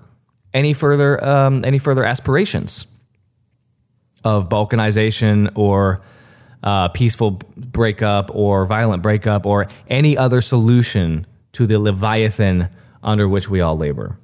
[0.53, 2.97] any further um, any further aspirations
[4.23, 6.01] of balkanization or
[6.63, 12.69] uh, peaceful breakup or violent breakup or any other solution to the leviathan
[13.03, 14.17] under which we all labor.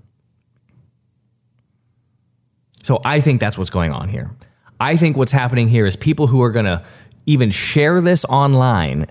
[2.84, 4.32] So I think that's what's going on here.
[4.80, 6.84] I think what's happening here is people who are going to
[7.26, 9.08] even share this online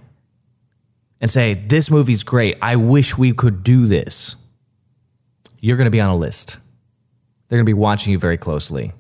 [1.21, 2.57] and say, This movie's great.
[2.63, 4.37] I wish we could do this.
[5.61, 6.59] You're going to be on a list.
[7.49, 8.93] They're going to be watching you very closely.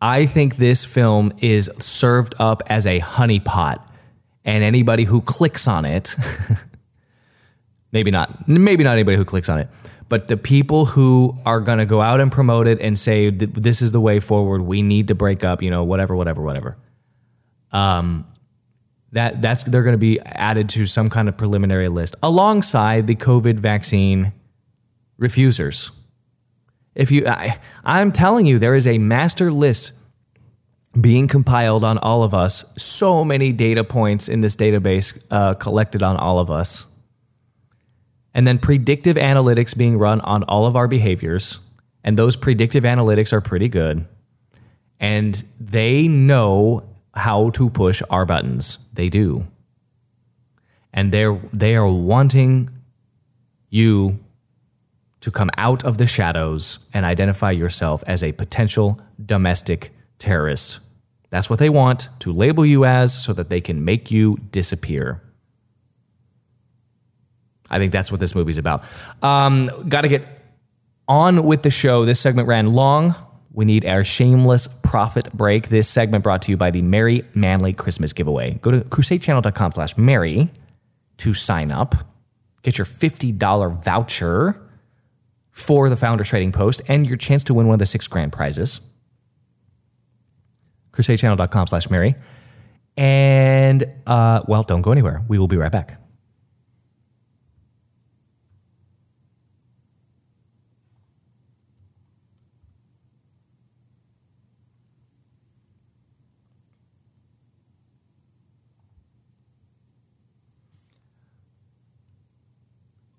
[0.00, 3.82] I think this film is served up as a honeypot,
[4.44, 6.16] and anybody who clicks on it,
[7.96, 9.68] maybe not, maybe not anybody who clicks on it,
[10.10, 13.80] but the people who are going to go out and promote it and say this
[13.80, 16.76] is the way forward, we need to break up, you know, whatever, whatever, whatever.
[17.72, 18.26] Um,
[19.12, 23.14] that that's they're going to be added to some kind of preliminary list alongside the
[23.14, 24.34] COVID vaccine
[25.16, 25.90] refusers.
[26.94, 29.98] If you, I, I'm telling you, there is a master list
[31.00, 32.74] being compiled on all of us.
[32.76, 36.88] So many data points in this database uh, collected on all of us.
[38.36, 41.58] And then predictive analytics being run on all of our behaviors.
[42.04, 44.04] And those predictive analytics are pretty good.
[45.00, 48.76] And they know how to push our buttons.
[48.92, 49.46] They do.
[50.92, 52.68] And they're they are wanting
[53.70, 54.18] you
[55.22, 60.80] to come out of the shadows and identify yourself as a potential domestic terrorist.
[61.30, 65.22] That's what they want to label you as so that they can make you disappear.
[67.70, 68.84] I think that's what this movie's about.
[69.22, 70.40] Um, Got to get
[71.08, 72.04] on with the show.
[72.04, 73.14] This segment ran long.
[73.52, 75.68] We need our shameless profit break.
[75.68, 78.58] This segment brought to you by the Merry Manly Christmas giveaway.
[78.60, 80.48] Go to crusadechannel.com slash Merry
[81.18, 81.94] to sign up.
[82.62, 84.60] Get your $50 voucher
[85.52, 88.32] for the Founders Trading Post and your chance to win one of the six grand
[88.32, 88.80] prizes.
[90.92, 92.14] CrusadeChannel.com slash Merry.
[92.98, 95.22] And, uh, well, don't go anywhere.
[95.28, 95.98] We will be right back.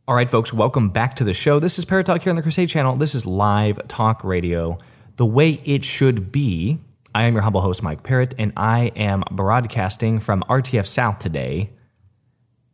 [0.10, 1.60] All right, folks, welcome back to the show.
[1.60, 2.96] This is Parrott Talk here on the Crusade Channel.
[2.96, 4.78] This is live talk radio,
[5.18, 6.80] the way it should be.
[7.14, 11.72] I am your humble host, Mike Parrott, and I am broadcasting from RTF South today.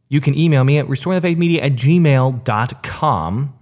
[0.09, 3.53] You can email me at restoringthefaithmedia at gmail.com.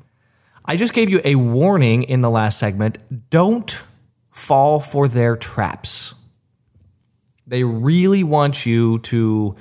[0.66, 2.98] I just gave you a warning in the last segment.
[3.30, 3.84] Don't
[4.32, 6.14] fall for their traps.
[7.48, 9.56] They really want you to,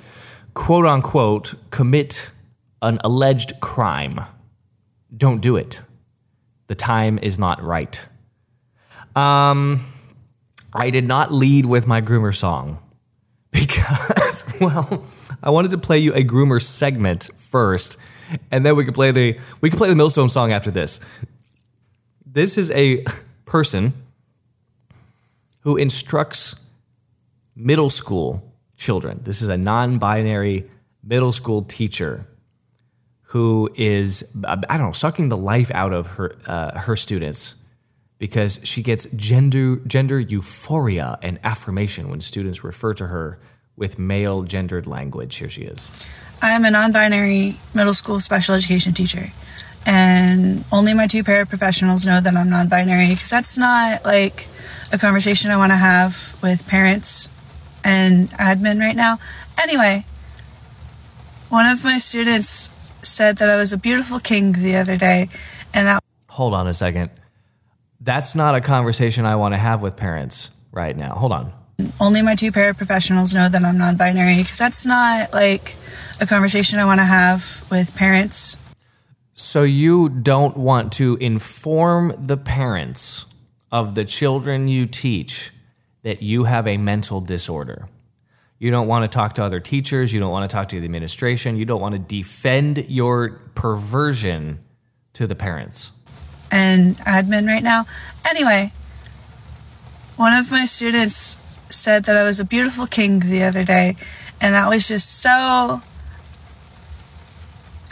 [0.53, 2.29] quote unquote, commit
[2.81, 4.21] an alleged crime,
[5.15, 5.81] don't do it.
[6.67, 8.03] The time is not right.
[9.15, 9.85] Um,
[10.73, 12.79] I did not lead with my groomer song
[13.51, 15.03] Because, well,
[15.43, 17.97] I wanted to play you a groomer segment first,
[18.49, 21.01] and then we could play the we could play the Millstone song after this.
[22.25, 23.03] This is a
[23.45, 23.91] person
[25.61, 26.65] who instructs
[27.53, 29.19] middle school children.
[29.23, 30.69] This is a non-binary
[31.03, 32.25] middle school teacher
[33.31, 37.63] who is I don't know sucking the life out of her uh, her students
[38.19, 43.39] because she gets gender gender euphoria and affirmation when students refer to her
[43.77, 45.37] with male gendered language.
[45.37, 45.91] Here she is.
[46.41, 49.31] I am a non-binary middle school special education teacher.
[49.85, 54.49] And only my two paraprofessionals know that I'm non-binary because that's not like
[54.91, 57.29] a conversation I want to have with parents
[57.81, 59.19] and admin right now.
[59.57, 60.05] Anyway,
[61.47, 62.71] one of my students
[63.03, 65.29] said that I was a beautiful king the other day,
[65.73, 66.03] and that.
[66.29, 67.11] Hold on a second.
[67.99, 71.13] That's not a conversation I want to have with parents right now.
[71.15, 71.53] Hold on.
[71.99, 75.75] Only my two paraprofessionals know that I'm non binary because that's not like
[76.19, 78.57] a conversation I want to have with parents.
[79.33, 83.25] So you don't want to inform the parents
[83.71, 85.51] of the children you teach
[86.03, 87.87] that you have a mental disorder.
[88.61, 90.13] You don't want to talk to other teachers.
[90.13, 91.57] You don't want to talk to the administration.
[91.57, 94.59] You don't want to defend your perversion
[95.13, 95.99] to the parents.
[96.51, 97.87] And admin right now.
[98.23, 98.71] Anyway,
[100.15, 101.39] one of my students
[101.69, 103.95] said that I was a beautiful king the other day,
[104.39, 105.81] and that was just so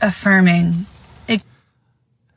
[0.04, 0.86] affirming.
[1.28, 1.42] It-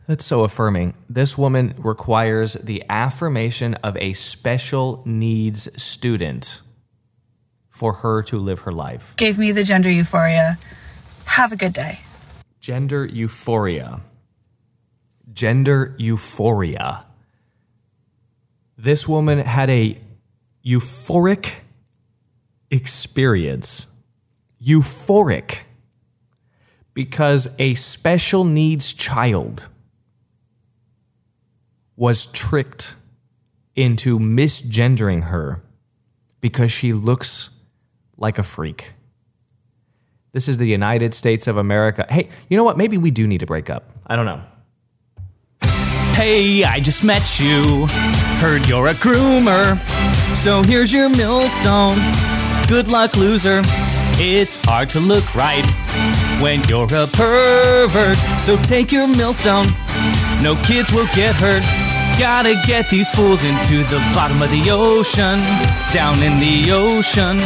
[0.07, 0.95] That's so affirming.
[1.07, 6.63] This woman requires the affirmation of a special needs student
[7.73, 9.15] for her to live her life.
[9.17, 10.59] Gave me the gender euphoria.
[11.25, 12.01] Have a good day.
[12.61, 14.01] Gender euphoria.
[15.33, 17.05] Gender euphoria.
[18.77, 19.99] This woman had a
[20.65, 21.55] euphoric
[22.71, 23.89] experience.
[24.63, 25.61] Euphoric.
[26.95, 29.69] Because a special needs child
[31.97, 32.95] was tricked
[33.75, 35.63] into misgendering her
[36.43, 37.62] because she looks
[38.17, 38.93] like a freak.
[40.33, 42.07] This is the United States of America.
[42.09, 42.79] Hey, you know what?
[42.79, 43.91] Maybe we do need to break up.
[44.07, 44.41] I don't know.
[46.15, 47.87] Hey, I just met you.
[48.39, 49.77] Heard you're a groomer.
[50.37, 51.97] So here's your millstone.
[52.69, 53.61] Good luck, loser.
[54.19, 55.67] It's hard to look right
[56.41, 58.17] when you're a pervert.
[58.39, 59.67] So take your millstone.
[60.43, 61.63] No kids will get hurt.
[62.19, 65.39] Gotta get these fools into the bottom of the ocean.
[65.93, 67.39] Down in the ocean.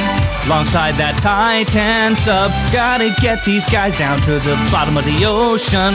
[0.47, 2.51] Alongside that Titan sub.
[2.73, 5.95] Gotta get these guys down to the bottom of the ocean.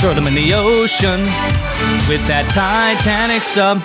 [0.00, 1.20] Throw them in the ocean
[2.08, 3.82] with that Titanic sub.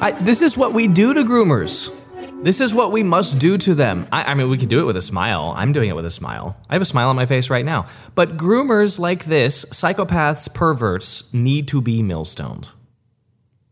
[0.00, 1.94] I, this is what we do to groomers.
[2.42, 4.06] This is what we must do to them.
[4.12, 5.54] I, I, mean, we could do it with a smile.
[5.56, 6.56] I'm doing it with a smile.
[6.70, 7.84] I have a smile on my face right now.
[8.14, 12.70] But groomers like this, psychopaths, perverts, need to be millstoned.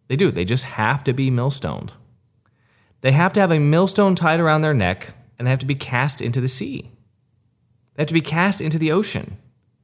[0.08, 0.30] They do.
[0.30, 1.92] They just have to be millstoned.
[3.00, 5.74] They have to have a millstone tied around their neck and they have to be
[5.74, 6.90] cast into the sea.
[7.94, 9.36] They have to be cast into the ocean.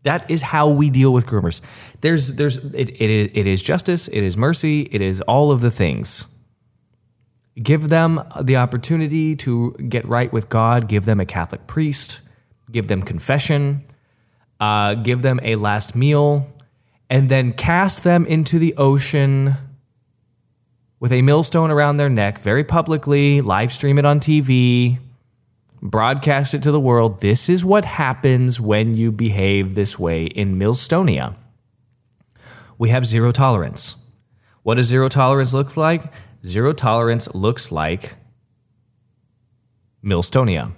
[0.02, 1.60] That is how we deal with groomers.
[2.00, 5.70] There's, there's, it, it, it is justice, it is mercy, it is all of the
[5.70, 6.26] things.
[7.62, 12.20] Give them the opportunity to get right with God, give them a Catholic priest,
[12.70, 13.84] give them confession,
[14.58, 16.46] uh, give them a last meal,
[17.10, 19.56] and then cast them into the ocean
[21.02, 25.00] with a millstone around their neck very publicly, live stream it on TV,
[25.82, 27.18] broadcast it to the world.
[27.18, 31.34] This is what happens when you behave this way in Millstonia.
[32.78, 33.96] We have zero tolerance.
[34.62, 36.04] What does zero tolerance look like?
[36.46, 38.14] Zero tolerance looks like
[40.04, 40.70] Millstonia.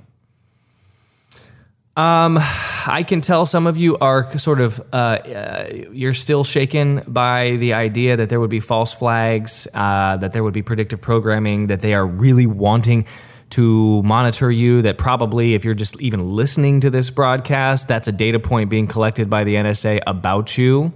[1.97, 2.39] Um,
[2.87, 7.53] I can tell some of you are sort of uh, uh, you're still shaken by
[7.53, 11.69] the idea that there would be false flags, uh, that there would be predictive programming,
[11.69, 13.07] that they are really wanting
[13.51, 14.83] to monitor you.
[14.83, 18.89] That probably, if you're just even listening to this broadcast, that's a data point being
[18.89, 20.93] collected by the NSA about you.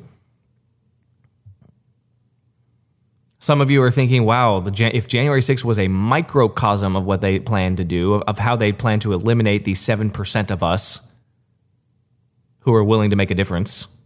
[3.40, 7.20] Some of you are thinking, wow, the, if January 6th was a microcosm of what
[7.20, 11.12] they plan to do, of, of how they plan to eliminate the 7% of us
[12.60, 13.96] who are willing to make a difference,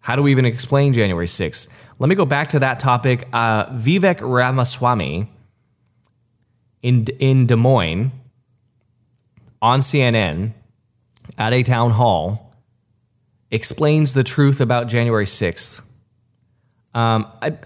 [0.00, 1.68] how do we even explain January 6th?
[1.98, 3.28] Let me go back to that topic.
[3.32, 5.30] Uh, Vivek Ramaswamy
[6.82, 8.10] in, in Des Moines
[9.60, 10.52] on CNN
[11.36, 12.54] at a town hall
[13.50, 15.89] explains the truth about January 6th.
[16.94, 17.56] Um, I,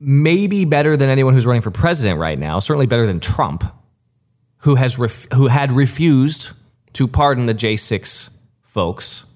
[0.00, 3.64] maybe better than anyone who's running for president right now, certainly better than Trump,
[4.58, 6.52] who has ref- who had refused
[6.94, 9.26] to pardon the J6 folks.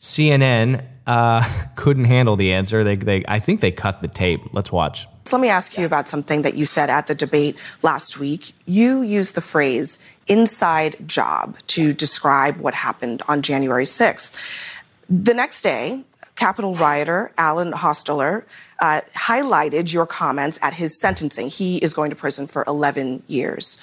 [0.00, 1.42] CNN uh,
[1.74, 2.84] couldn't handle the answer.
[2.84, 4.40] They, they, I think they cut the tape.
[4.52, 5.06] Let's watch.
[5.24, 8.52] So let me ask you about something that you said at the debate last week.
[8.64, 14.82] You used the phrase inside job to describe what happened on January 6th.
[15.10, 16.02] The next day,
[16.38, 18.44] Capitol rioter Alan Hostetter
[18.78, 21.48] uh, highlighted your comments at his sentencing.
[21.48, 23.76] He is going to prison for 11 years.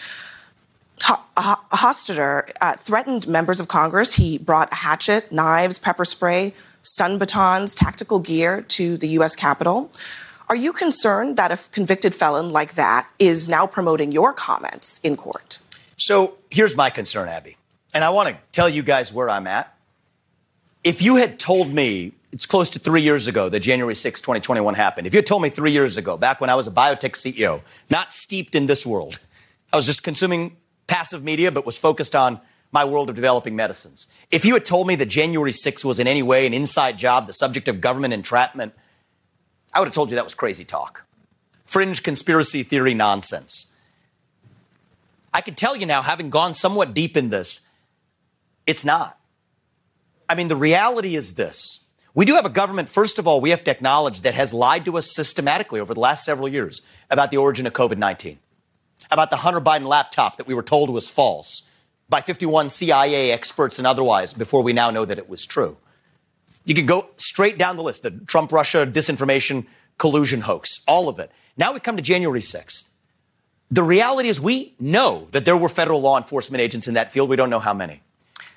[0.98, 4.16] Hostetter uh, threatened members of Congress.
[4.16, 9.36] He brought a hatchet, knives, pepper spray, stun batons, tactical gear to the U.S.
[9.36, 9.92] Capitol.
[10.48, 15.18] Are you concerned that a convicted felon like that is now promoting your comments in
[15.18, 15.60] court?
[15.98, 17.58] So here's my concern, Abby.
[17.94, 19.75] And I want to tell you guys where I'm at.
[20.86, 24.76] If you had told me it's close to three years ago that January 6, 2021
[24.76, 27.14] happened, if you had told me three years ago, back when I was a biotech
[27.14, 29.20] CEO, not steeped in this world,
[29.74, 32.40] I was just consuming passive media, but was focused on
[32.72, 34.10] my world of developing medicines.
[34.30, 37.26] If you had told me that January 6 was in any way an inside job,
[37.26, 38.76] the subject of government entrapment,
[39.74, 41.04] I would have told you that was crazy talk.
[41.66, 43.72] Fringe conspiracy theory nonsense.
[45.34, 47.68] I can tell you now, having gone somewhat deep in this,
[48.68, 49.18] it's not.
[50.28, 51.86] I mean, the reality is this.
[52.14, 54.86] We do have a government, first of all, we have to acknowledge that has lied
[54.86, 58.40] to us systematically over the last several years about the origin of COVID 19,
[59.12, 61.70] about the Hunter Biden laptop that we were told was false
[62.08, 65.78] by 51 CIA experts and otherwise before we now know that it was true.
[66.64, 69.66] You can go straight down the list the Trump Russia disinformation
[69.98, 71.32] collusion hoax, all of it.
[71.58, 72.92] Now we come to January 6th.
[73.72, 77.30] The reality is, we know that there were federal law enforcement agents in that field.
[77.30, 78.02] We don't know how many.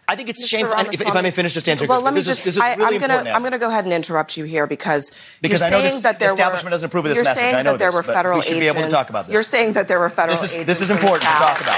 [0.09, 0.75] I think it's shameful.
[0.79, 1.91] If, if, I may finish just answering.
[1.91, 2.47] Well, let me this just.
[2.47, 3.31] Is, this is really I, am going to.
[3.31, 6.19] I'm going to go ahead and interrupt you here because because I know this, that
[6.19, 7.55] the establishment were, doesn't approve of this you're message.
[7.55, 8.73] I know that there this, were federal we should agents.
[8.73, 9.33] be able to talk about this.
[9.33, 10.67] You're saying that there were federal this is, agents.
[10.67, 11.77] This is important to talk about.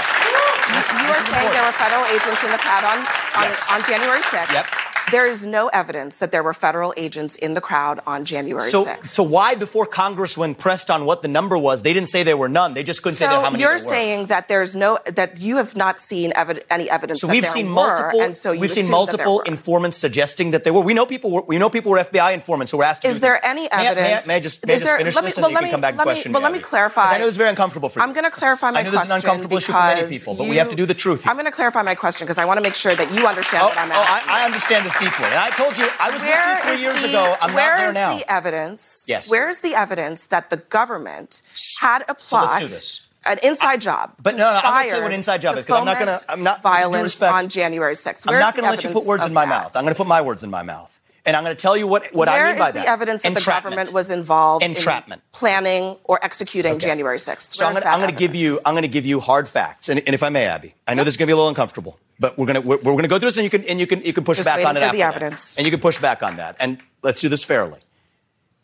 [0.71, 3.03] This, you are saying there were federal agents in the pad on
[3.35, 3.67] on, yes.
[3.67, 4.53] on January 6th.
[4.55, 4.90] Yep.
[5.11, 8.85] There is no evidence that there were federal agents in the crowd on January so,
[8.85, 9.05] 6th.
[9.05, 12.37] So why, before Congress, when pressed on what the number was, they didn't say there
[12.37, 12.73] were none?
[12.73, 15.75] They just couldn't so say how many you're saying that there's no that you have
[15.75, 17.21] not seen evi- any evidence.
[17.21, 18.21] So that we've there seen were, multiple.
[18.21, 20.81] and so you we've seen assume that there multiple informants suggesting that there were.
[20.81, 21.31] We know people.
[21.31, 23.01] Were, we know people were FBI informants who were asked.
[23.03, 23.49] To Is there this.
[23.49, 24.27] any evidence?
[24.27, 25.51] May I, may I just, may I just there- finish let me- this and well,
[25.51, 27.15] you let can me- come back and me- question well, let me clarify.
[27.15, 28.03] I know it's very uncomfortable for you.
[28.05, 28.87] I'm going to clarify my question.
[28.87, 29.17] I know this question.
[29.17, 31.23] is uncomfortable issue for many people, but you, we have to do the truth.
[31.23, 31.31] Here.
[31.31, 33.63] I'm going to clarify my question because I want to make sure that you understand
[33.63, 34.29] Oh, what I'm oh, asking.
[34.31, 35.25] I, I understand deeply.
[35.25, 37.35] And I told you I was Where with you three years the- ago.
[37.41, 38.07] I'm not there now.
[38.09, 39.05] Where is the evidence?
[39.07, 39.29] Yes.
[39.31, 41.41] Where is the evidence that the government
[41.79, 43.07] had a So plot, this.
[43.25, 45.57] an inside job, But no, no, I'm going to tell you what an inside job
[45.57, 46.31] is because I'm not going to.
[46.31, 48.25] I'm not violence respect, on January 6th.
[48.27, 49.49] I'm not going to let you put words in my that?
[49.49, 49.75] mouth.
[49.75, 51.87] I'm going to put my words in my mouth, and I'm going to tell you
[51.87, 52.83] what what Where I mean by is that.
[52.85, 55.21] the evidence that the government was involved Entrapment.
[55.21, 56.87] in planning or executing Okay.
[56.87, 57.53] January 6th?
[57.53, 58.59] So I'm Where's going, to, I'm going to give you?
[58.65, 61.03] I'm going to give you hard facts, and, and if I may, Abby, I know
[61.03, 63.03] this is going to be a little uncomfortable, but we're going to we're, we're going
[63.03, 64.65] to go through this, and you can and you can you can push Just back
[64.65, 65.15] on it for after the that.
[65.15, 65.57] evidence.
[65.57, 67.79] and you can push back on that, and let's do this fairly.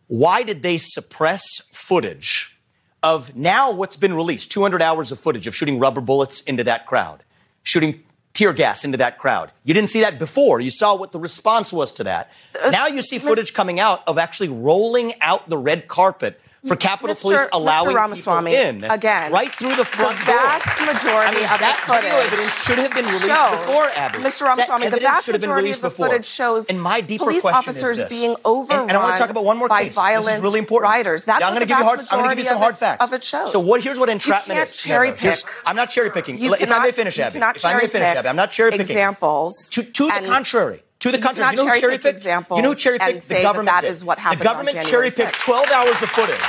[0.07, 2.57] Why did they suppress footage
[3.03, 4.51] of now what's been released?
[4.51, 7.23] 200 hours of footage of shooting rubber bullets into that crowd,
[7.63, 8.03] shooting
[8.37, 9.51] tear gas into that crowd.
[9.63, 10.59] You didn't see that before.
[10.59, 12.31] You saw what the response was to that.
[12.63, 16.75] Uh, now you see footage coming out of actually rolling out the red carpet for
[16.75, 17.21] Capitol Mr.
[17.21, 17.49] Police Mr.
[17.53, 20.25] allowing Ramaswamy, people in again, right through the front door.
[20.25, 20.41] the door.
[20.41, 23.59] vast majority I mean, of that the footage video evidence should have been released shows-
[23.59, 24.17] before, Abby.
[24.19, 24.41] Mr.
[24.47, 26.05] Ramaswamy, the vast should have been majority released of the before.
[26.07, 29.29] footage shows and my deeper police officers being And- overrun and, I want to talk
[29.29, 29.95] about one more by case.
[29.95, 30.89] violent this is really important.
[30.91, 31.25] riders.
[31.25, 31.99] That's Yeah, I'm going to give you hard.
[32.11, 33.07] I'm going to give you some hard majority of it- facts.
[33.07, 33.51] of it shows.
[33.51, 33.81] So what?
[33.81, 34.77] Here's what entrapment can't is.
[34.77, 35.37] cherry pick.
[35.65, 36.37] I'm not cherry picking.
[36.37, 37.39] You if I may finish, you Abby.
[37.39, 38.27] If I may finish, Abby.
[38.29, 38.85] I'm not cherry picking.
[38.85, 40.83] examples to the contrary.
[40.99, 42.25] To the You cannot You know who cherry cherry pick picked?
[42.25, 43.29] You know who cherry picked?
[43.29, 43.89] The government that did.
[43.89, 46.41] is what happened The government cherry picked 12 hours of footage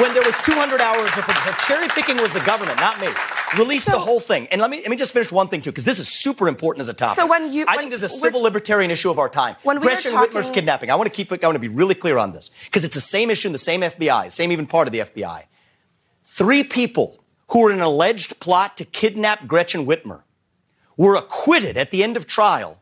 [0.00, 1.42] when there was 200 hours of footage.
[1.44, 3.08] So cherry picking was the government, not me.
[3.56, 4.48] Release the whole thing.
[4.50, 6.80] And let me let me just finish one thing too, because this is super important
[6.80, 7.16] as a topic.
[7.16, 9.54] So when you- I when think this is a civil libertarian issue of our time.
[9.62, 10.90] When we Gretchen talking- Whitmer's kidnapping.
[10.90, 11.44] I want to keep it.
[11.44, 13.58] I want to be really clear on this because it's the same issue in the
[13.58, 15.44] same FBI, same even part of the FBI.
[16.24, 17.20] Three people
[17.50, 20.22] who were in an alleged plot to kidnap Gretchen Whitmer
[20.96, 22.80] were acquitted at the end of trial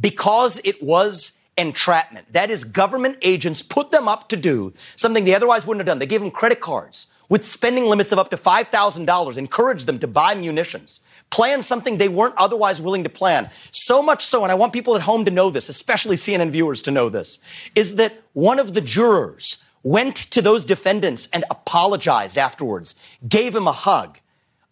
[0.00, 2.32] because it was entrapment.
[2.32, 5.98] That is, government agents put them up to do something they otherwise wouldn't have done.
[5.98, 10.06] They gave them credit cards with spending limits of up to $5,000, encouraged them to
[10.06, 13.50] buy munitions, plan something they weren't otherwise willing to plan.
[13.70, 16.82] So much so, and I want people at home to know this, especially CNN viewers
[16.82, 17.38] to know this,
[17.74, 22.94] is that one of the jurors went to those defendants and apologized afterwards,
[23.26, 24.18] gave him a hug,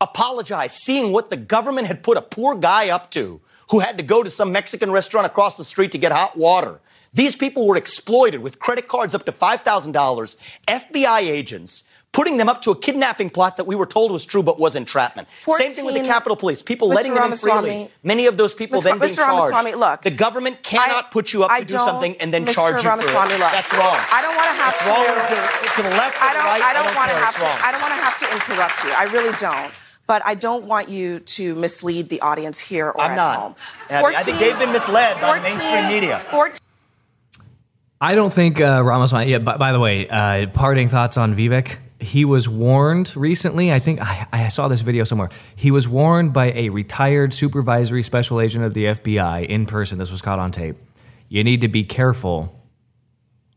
[0.00, 3.40] apologized, seeing what the government had put a poor guy up to
[3.72, 6.78] who had to go to some Mexican restaurant across the street to get hot water.
[7.14, 10.36] These people were exploited with credit cards up to $5,000,
[10.68, 14.42] FBI agents putting them up to a kidnapping plot that we were told was true
[14.42, 15.26] but was entrapment.
[15.32, 16.62] Same thing with the Capitol Police.
[16.62, 16.94] People Mr.
[16.94, 17.88] letting them in freely.
[18.02, 18.84] Many of those people Mr.
[18.84, 19.24] then being Mr.
[19.24, 19.50] charged.
[19.50, 22.52] Ramaswamy, look, the government cannot put you up I to do something and then Mr.
[22.52, 23.40] charge you for it.
[23.40, 23.96] Look, That's wrong.
[24.12, 24.90] I don't want to have to.
[24.92, 26.44] wrong to, to the left I don't.
[26.44, 26.62] right.
[26.62, 27.66] I don't, want to have to.
[27.66, 28.90] I don't want to have to interrupt you.
[28.92, 29.72] I really don't.
[30.06, 33.36] But I don't want you to mislead the audience here or I'm at not.
[33.36, 33.54] home.
[33.88, 36.18] Abby, I think they've been misled by the mainstream media.
[36.18, 36.56] 14
[38.02, 39.30] I don't think uh, Ramaswamy.
[39.30, 39.38] Yeah.
[39.38, 41.78] By, by the way, uh, parting thoughts on Vivek.
[42.00, 43.72] He was warned recently.
[43.72, 45.30] I think I, I saw this video somewhere.
[45.54, 49.98] He was warned by a retired supervisory special agent of the FBI in person.
[49.98, 50.76] This was caught on tape.
[51.28, 52.60] You need to be careful,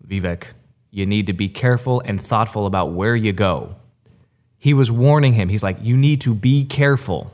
[0.07, 0.53] Vivek.
[0.91, 3.75] You need to be careful and thoughtful about where you go.
[4.65, 5.49] He was warning him.
[5.49, 7.31] He's like, you need to be careful.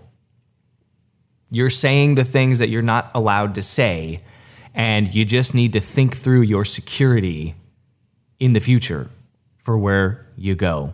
[1.49, 4.19] You're saying the things that you're not allowed to say,
[4.73, 7.53] and you just need to think through your security
[8.37, 9.11] in the future
[9.55, 10.93] for where you go.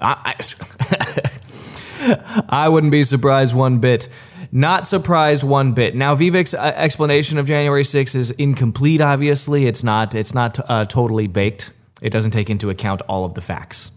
[0.00, 0.34] I,
[0.80, 4.08] I, I wouldn't be surprised one bit.
[4.50, 5.94] Not surprised one bit.
[5.94, 9.00] Now, Vivek's uh, explanation of January 6th is incomplete.
[9.00, 10.16] Obviously, it's not.
[10.16, 11.70] It's not uh, totally baked.
[12.02, 13.92] It doesn't take into account all of the facts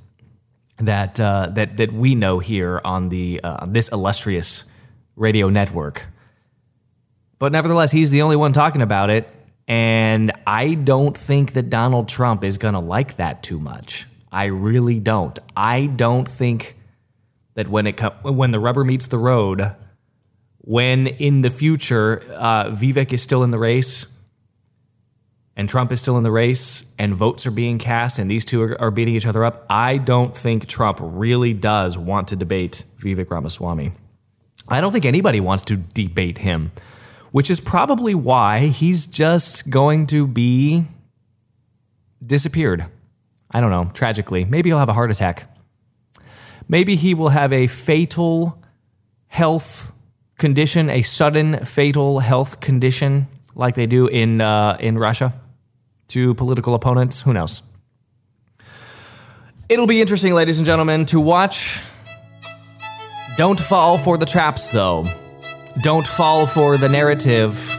[0.85, 4.71] that uh, that that we know here on the uh, this illustrious
[5.15, 6.07] radio network.
[7.39, 9.27] But nevertheless, he's the only one talking about it,
[9.67, 14.05] and I don't think that Donald Trump is going to like that too much.
[14.31, 15.37] I really don't.
[15.55, 16.77] I don't think
[17.55, 19.75] that when it com- when the rubber meets the road,
[20.59, 24.10] when in the future uh, Vivek is still in the race
[25.61, 28.63] and Trump is still in the race and votes are being cast and these two
[28.63, 32.83] are, are beating each other up, I don't think Trump really does want to debate
[32.97, 33.91] Vivek Ramaswamy.
[34.67, 36.71] I don't think anybody wants to debate him,
[37.31, 40.85] which is probably why he's just going to be
[42.25, 42.87] disappeared.
[43.51, 44.45] I don't know, tragically.
[44.45, 45.47] Maybe he'll have a heart attack.
[46.67, 48.63] Maybe he will have a fatal
[49.27, 49.91] health
[50.39, 55.33] condition, a sudden fatal health condition like they do in uh, in Russia
[56.11, 57.21] to political opponents.
[57.21, 57.61] Who knows?
[59.69, 61.81] It'll be interesting, ladies and gentlemen, to watch.
[63.37, 65.07] Don't fall for the traps, though.
[65.81, 67.73] Don't fall for the narrative.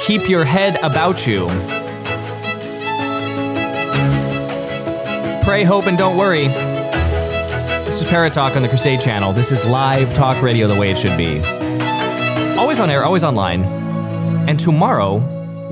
[0.00, 1.46] Keep your head about you.
[5.44, 6.48] Pray, hope, and don't worry.
[7.84, 9.34] This is Parrott Talk on the Crusade Channel.
[9.34, 11.40] This is live talk radio the way it should be.
[12.56, 13.64] Always on air, always online.
[14.48, 15.18] And tomorrow,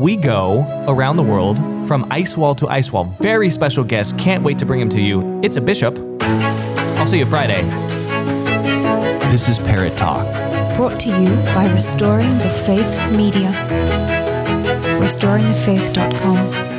[0.00, 3.14] we go around the world from ice wall to ice wall.
[3.20, 4.18] Very special guest.
[4.18, 5.38] Can't wait to bring him to you.
[5.42, 5.98] It's a bishop.
[6.22, 7.62] I'll see you Friday.
[9.30, 10.24] This is Parrott Talk.
[10.74, 13.52] Brought to you by Restoring the Faith Media.
[14.98, 16.69] RestoringTheFaith.com.